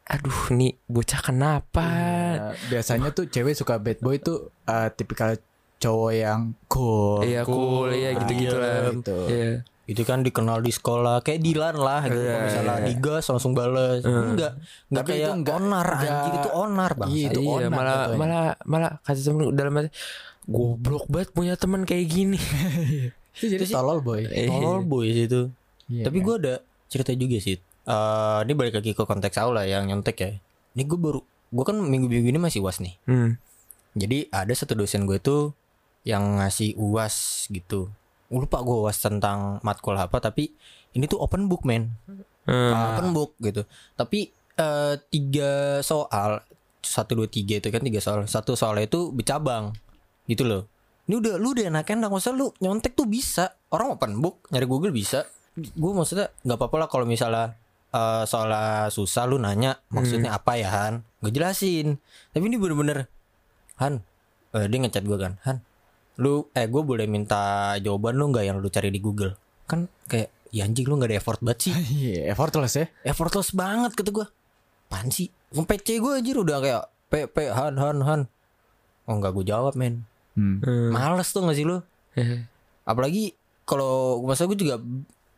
aduh 0.05 0.51
nih 0.51 0.75
bocah 0.85 1.23
kenapa? 1.23 1.87
Nah, 2.35 2.53
biasanya 2.67 3.09
tuh 3.11 3.25
cewek 3.27 3.55
suka 3.55 3.79
bad 3.79 3.97
boy 3.99 4.19
tuh 4.19 4.51
eh, 4.65 4.91
tipikal 4.91 5.39
cowok 5.79 6.13
yang 6.13 6.41
cool 6.67 7.23
Iya 7.23 7.41
cool, 7.43 7.89
iya 7.91 8.11
gitu-gitu 8.15 8.53
lah. 8.53 8.91
gitu. 8.91 9.17
Iya. 9.27 9.65
Itu 9.91 10.03
kan 10.03 10.23
dikenal 10.23 10.59
di 10.59 10.71
sekolah 10.71 11.19
kayak 11.21 11.41
Dilan 11.41 11.75
lah 11.75 12.03
gitu 12.05 12.15
Iya, 12.17 12.31
Kalau 12.31 12.47
misalnya 12.47 12.71
iya. 12.73 12.87
digas 12.87 13.25
langsung 13.27 13.53
balas 13.53 13.99
enggak 14.01 14.23
enggak 14.31 14.53
Tapi 14.97 15.09
kayak 15.11 15.19
itu 15.21 15.33
enggak- 15.35 15.57
onar 15.59 15.87
enggak- 15.89 16.07
anjing 16.07 16.35
itu 16.37 16.51
onar 16.53 16.91
bang. 16.95 17.09
Iya, 17.11 17.27
itu 17.27 17.41
iya, 17.41 17.51
onar 17.51 17.71
malah 17.71 17.91
jatuhnya. 17.93 18.17
malah 18.17 18.45
malah 18.65 18.91
kata 19.01 19.19
temen 19.21 19.43
dalam 19.51 19.73
hati 19.75 19.89
goblok 20.47 21.05
banget 21.07 21.29
punya 21.31 21.55
teman 21.55 21.83
kayak 21.83 22.07
gini. 22.07 22.39
itu 23.35 23.47
jadi 23.49 23.65
tolol 23.69 23.99
boy. 24.01 24.27
Tolol 24.27 24.81
boy 24.85 25.07
sih 25.09 25.27
itu. 25.27 25.43
Iya, 25.87 26.07
tapi 26.07 26.19
gue 26.21 26.35
ada 26.37 26.55
cerita 26.87 27.11
juga 27.13 27.39
sih. 27.39 27.59
Eh 27.83 28.39
ini 28.41 28.53
balik 28.53 28.75
lagi 28.77 28.91
ke 28.93 29.03
konteks 29.03 29.37
aula 29.37 29.63
yang 29.65 29.85
nyontek 29.85 30.17
ya. 30.17 30.31
Ini 30.71 30.83
gue 30.85 30.97
baru 30.97 31.21
gue 31.51 31.65
kan 31.65 31.77
minggu-minggu 31.77 32.29
ini 32.29 32.39
masih 32.39 32.61
uas 32.61 32.79
nih. 32.79 32.95
Hmm. 33.05 33.35
Jadi 33.93 34.31
ada 34.31 34.51
satu 34.51 34.75
dosen 34.75 35.03
gue 35.03 35.19
tuh 35.19 35.51
yang 36.03 36.39
ngasih 36.39 36.75
uas 36.77 37.47
gitu. 37.49 37.91
Lupa 38.31 38.63
gue 38.63 38.87
uas 38.87 38.97
tentang 39.03 39.59
matkul 39.67 39.99
apa 39.99 40.23
tapi 40.23 40.55
ini 40.95 41.05
tuh 41.11 41.19
open 41.19 41.51
book 41.51 41.67
men. 41.67 41.91
Hmm. 42.47 42.95
Open 42.95 43.11
book 43.11 43.35
gitu. 43.43 43.67
Tapi 43.99 44.31
eh, 44.57 44.95
tiga 45.11 45.83
soal 45.83 46.43
satu 46.81 47.13
dua 47.19 47.29
tiga 47.29 47.59
itu 47.59 47.69
kan 47.69 47.83
tiga 47.83 47.99
soal. 47.99 48.25
Satu 48.31 48.55
soalnya 48.55 48.87
itu 48.87 49.11
bercabang 49.11 49.75
gitu 50.31 50.47
loh. 50.47 50.71
Ini 51.11 51.19
udah 51.19 51.35
lu 51.43 51.53
udah 51.53 51.75
enak-enak 51.75 52.07
maksudnya 52.07 52.39
lu 52.39 52.47
nyontek 52.63 52.95
tuh 52.95 53.11
bisa. 53.11 53.59
Orang 53.75 53.99
open 53.99 54.23
book 54.23 54.47
nyari 54.55 54.67
Google 54.67 54.95
bisa. 54.95 55.27
Gue 55.59 55.93
maksudnya 55.93 56.31
nggak 56.47 56.57
apa-apa 56.57 56.77
lah 56.87 56.89
kalau 56.89 57.05
misalnya 57.05 57.59
eh, 57.91 58.23
soalnya 58.25 58.89
susah 58.95 59.27
lu 59.27 59.43
nanya 59.43 59.83
maksudnya 59.91 60.39
apa 60.39 60.55
ya 60.55 60.71
Han. 60.71 61.03
Gue 61.19 61.35
jelasin. 61.35 61.99
Tapi 62.31 62.47
ini 62.47 62.57
bener-bener 62.57 63.11
Han, 63.81 64.05
eh, 64.53 64.69
dia 64.69 64.77
ngechat 64.77 65.09
gue 65.09 65.17
kan, 65.17 65.41
Han, 65.49 65.65
lu 66.21 66.33
eh 66.53 66.65
gue 66.65 66.83
boleh 66.83 67.05
minta 67.05 67.41
jawaban 67.77 68.15
lu 68.15 68.29
nggak 68.29 68.45
yang 68.45 68.57
lu 68.59 68.69
cari 68.69 68.89
di 68.89 69.01
Google? 69.01 69.33
Kan 69.65 69.89
kayak 70.05 70.29
ya 70.51 70.65
anjing 70.65 70.85
lu 70.85 70.95
nggak 70.95 71.09
ada 71.09 71.19
effort 71.19 71.41
banget 71.41 71.59
sih, 71.63 71.73
Iya, 72.05 72.31
effortless 72.31 72.75
ya. 72.75 72.87
effortless 73.03 73.51
banget 73.51 73.95
kata 73.95 74.11
gue. 74.11 74.27
Pan 74.87 75.09
sih, 75.09 75.31
PC 75.51 75.97
gue 75.97 76.13
anjir 76.15 76.37
udah 76.37 76.59
kayak 76.59 76.83
P 77.07 77.27
P 77.27 77.37
Han 77.49 77.75
Han 77.75 77.99
Han. 78.03 78.21
Oh 79.05 79.15
nggak 79.17 79.33
gue 79.33 79.45
jawab 79.45 79.75
men, 79.75 80.05
Hmm. 80.31 80.61
Hmm. 80.61 80.91
males 80.91 81.27
tuh 81.27 81.43
gak 81.43 81.55
sih 81.55 81.65
lu? 81.65 81.83
Apalagi 82.85 83.35
kalau 83.63 84.21
masa 84.23 84.45
gue 84.45 84.55
juga 84.55 84.79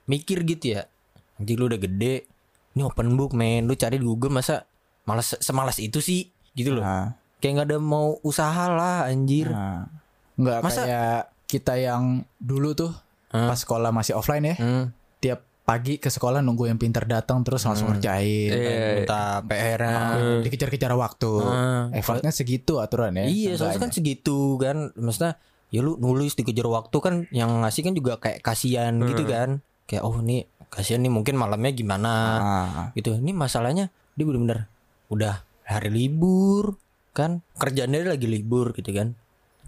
mikir 0.05 0.43
gitu 0.43 0.75
ya, 0.75 0.89
anjing 1.37 1.57
lu 1.57 1.67
udah 1.67 1.79
gede, 1.79 2.27
ini 2.73 2.83
open 2.83 3.13
book 3.13 3.33
men, 3.33 3.65
lu 3.65 3.75
cari 3.75 3.97
di 3.97 4.05
Google 4.05 4.33
masa 4.33 4.65
malas 5.05 5.37
semalas 5.39 5.77
itu 5.77 5.99
sih, 5.99 6.27
gitu 6.53 6.75
loh. 6.75 6.83
Nah, 6.83 7.17
Kayak 7.39 7.53
nggak 7.57 7.69
ada 7.69 7.79
mau 7.79 8.17
usaha 8.21 8.65
lah 8.69 9.05
anjir. 9.05 9.47
nah. 9.47 9.87
Nggak 10.35 10.59
Masa- 10.61 10.83
kayak 10.83 11.23
kita 11.47 11.75
yang 11.77 12.05
dulu 12.37 12.73
tuh 12.73 12.93
Hah? 13.29 13.49
pas 13.49 13.57
sekolah 13.57 13.91
masih 13.91 14.15
offline 14.15 14.45
ya. 14.45 14.57
Hmm. 14.57 14.85
Tiap 15.19 15.41
pagi 15.63 15.97
ke 15.97 16.11
sekolah 16.11 16.43
nunggu 16.43 16.67
yang 16.67 16.77
pintar 16.77 17.07
datang 17.07 17.41
terus 17.43 17.63
langsung 17.63 17.89
ngerjain. 17.89 18.51
Iya. 18.51 18.99
minta 18.99 19.41
PR. 19.47 19.81
Ah, 19.81 20.19
Dikejar-kejar 20.43 20.93
waktu. 20.93 21.33
Ah. 21.41 21.87
Effortnya 21.93 22.31
segitu 22.31 22.77
aturan 22.77 23.15
ya. 23.15 23.25
Iya, 23.25 23.53
soalnya 23.55 23.79
kan 23.79 23.91
segitu 23.91 24.59
kan. 24.59 24.91
Maksudnya 24.93 25.39
ya 25.73 25.81
lu 25.81 25.97
nulis 25.97 26.35
dikejar 26.35 26.67
waktu 26.67 26.97
kan 26.99 27.15
yang 27.31 27.63
ngasih 27.63 27.81
kan 27.83 27.95
juga 27.95 28.19
kayak 28.19 28.43
kasihan 28.43 28.93
gitu 29.03 29.23
kan. 29.25 29.63
Kayak 29.87 30.03
oh 30.03 30.19
nih 30.19 30.45
kasihan 30.69 31.01
nih 31.01 31.09
mungkin 31.09 31.37
malamnya 31.37 31.71
gimana 31.71 32.13
Ah. 32.35 32.85
gitu. 32.93 33.15
Ini 33.15 33.31
masalahnya 33.31 33.89
dia 34.13 34.25
bener-bener 34.25 34.67
udah 35.09 35.41
hari 35.63 35.89
libur 35.89 36.77
kan 37.13 37.45
kerjaannya 37.55 38.03
dia 38.03 38.11
lagi 38.11 38.27
libur 38.27 38.73
gitu 38.73 38.91
kan. 38.91 39.15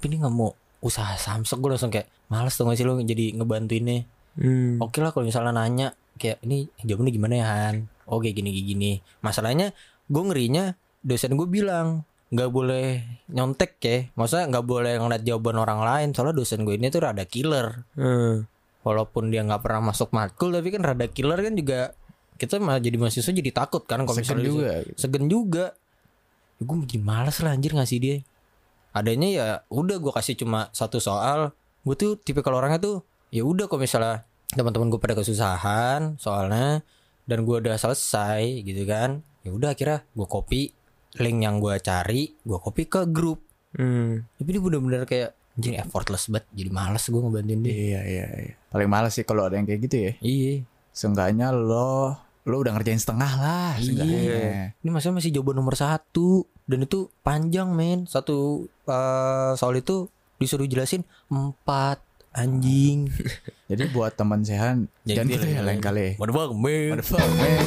Tapi 0.04 0.12
ini 0.12 0.20
nggak 0.20 0.36
mau 0.36 0.52
usaha 0.84 1.16
samsek 1.16 1.64
gue 1.64 1.70
langsung 1.72 1.88
kayak 1.88 2.12
males 2.28 2.52
tuh 2.52 2.68
gak 2.68 2.76
sih 2.76 2.84
lu 2.84 3.00
jadi 3.00 3.40
ngebantuinnya. 3.40 4.04
Hmm. 4.36 4.76
Oke 4.84 5.00
lah 5.00 5.16
kalau 5.16 5.24
misalnya 5.24 5.56
nanya 5.56 5.96
kayak 6.20 6.44
ini 6.44 6.68
jawabannya 6.84 7.12
gimana 7.16 7.34
ya 7.40 7.46
Han? 7.48 7.88
Oh 8.04 8.20
kayak 8.20 8.36
gini 8.36 8.52
gini. 8.52 8.92
Masalahnya 9.24 9.72
gue 10.12 10.22
ngerinya 10.28 10.76
dosen 11.00 11.40
gue 11.40 11.48
bilang 11.48 12.04
nggak 12.28 12.50
boleh 12.52 13.00
nyontek 13.32 13.80
ya. 13.80 14.12
Maksudnya 14.12 14.44
nggak 14.52 14.66
boleh 14.68 15.00
ngeliat 15.00 15.24
jawaban 15.24 15.56
orang 15.56 15.80
lain. 15.80 16.08
Soalnya 16.12 16.36
dosen 16.36 16.68
gue 16.68 16.76
ini 16.76 16.92
tuh 16.92 17.00
rada 17.00 17.24
killer. 17.24 17.88
Hmm. 17.96 18.44
Walaupun 18.84 19.32
dia 19.32 19.40
nggak 19.40 19.64
pernah 19.64 19.88
masuk 19.88 20.12
matkul 20.12 20.52
tapi 20.52 20.68
kan 20.68 20.84
rada 20.84 21.08
killer 21.08 21.40
kan 21.40 21.56
juga 21.56 21.96
kita 22.36 22.60
malah 22.60 22.82
jadi 22.82 23.00
mahasiswa 23.00 23.32
jadi 23.32 23.52
takut 23.56 23.88
kan 23.88 24.04
kalau 24.04 24.20
Segen 24.20 24.36
misalnya 24.36 24.44
juga 24.44 24.70
gitu. 24.82 24.98
segen 24.98 25.24
juga 25.30 25.64
ya, 26.58 26.62
gue 26.66 26.76
jadi 26.82 26.98
malas 26.98 27.38
lah 27.40 27.54
anjir 27.54 27.72
ngasih 27.72 27.98
dia 28.02 28.16
adanya 28.94 29.28
ya 29.28 29.44
udah 29.68 29.98
gue 29.98 30.12
kasih 30.12 30.34
cuma 30.36 30.70
satu 30.70 30.96
soal 30.96 31.50
gue 31.82 31.94
tuh 31.94 32.16
tipe 32.16 32.40
kalau 32.40 32.56
orangnya 32.56 32.78
tuh 32.78 32.96
ya 33.28 33.42
udah 33.42 33.66
kalau 33.66 33.82
misalnya 33.82 34.22
teman-teman 34.48 34.88
gue 34.88 34.96
pada 34.96 35.14
kesusahan 35.14 36.14
soalnya 36.16 36.86
dan 37.24 37.42
gue 37.42 37.56
udah 37.58 37.74
selesai 37.74 38.40
gitu 38.62 38.84
kan 38.84 39.20
ya 39.42 39.50
udah 39.50 39.74
akhirnya 39.74 40.06
gue 40.08 40.24
copy 40.24 40.70
link 41.14 41.38
yang 41.40 41.58
gue 41.58 41.74
cari 41.78 42.32
gue 42.36 42.58
copy 42.58 42.86
ke 42.86 43.02
grup 43.06 43.42
Hmm. 43.74 44.22
tapi 44.32 44.54
dia 44.54 44.62
bener-bener 44.62 45.02
kayak 45.02 45.34
anjir 45.52 45.74
effortless 45.74 46.30
banget 46.30 46.46
jadi 46.54 46.70
malas 46.70 47.04
gue 47.04 47.18
ngebantuin 47.18 47.58
dia 47.58 47.74
Iya 47.74 48.00
iya 48.04 48.26
iya. 48.40 48.54
Paling 48.68 48.86
males 48.86 49.10
sih 49.10 49.22
kalau 49.22 49.42
ada 49.42 49.58
yang 49.58 49.66
kayak 49.66 49.80
gitu 49.82 49.96
ya. 49.98 50.12
iya 50.20 50.62
Seenggaknya 50.90 51.50
lo 51.50 52.14
lo 52.44 52.54
udah 52.54 52.70
ngerjain 52.70 53.02
setengah 53.02 53.32
lah. 53.34 53.74
seenggaknya. 53.76 54.18
Iya. 54.20 54.46
Ini 54.78 54.88
masalah 54.88 55.18
masih 55.18 55.32
jawaban 55.32 55.58
nomor 55.58 55.74
satu 55.74 56.46
dan 56.64 56.84
itu 56.84 57.08
panjang 57.20 57.72
men. 57.72 58.08
Satu 58.08 58.68
eh, 58.88 59.52
soal 59.56 59.80
itu 59.80 60.08
disuruh 60.40 60.68
jelasin 60.68 61.04
empat 61.30 62.00
anjing. 62.34 63.08
Jadi 63.70 63.84
buat 63.94 64.12
teman 64.12 64.42
sehan 64.42 64.90
jangan 65.06 65.26
gitu 65.30 65.46
ya 65.46 65.62
lain 65.62 65.80
kali. 65.80 66.18
Fuck, 66.18 66.52
man? 66.52 67.00
Fuck, 67.00 67.30
man? 67.38 67.66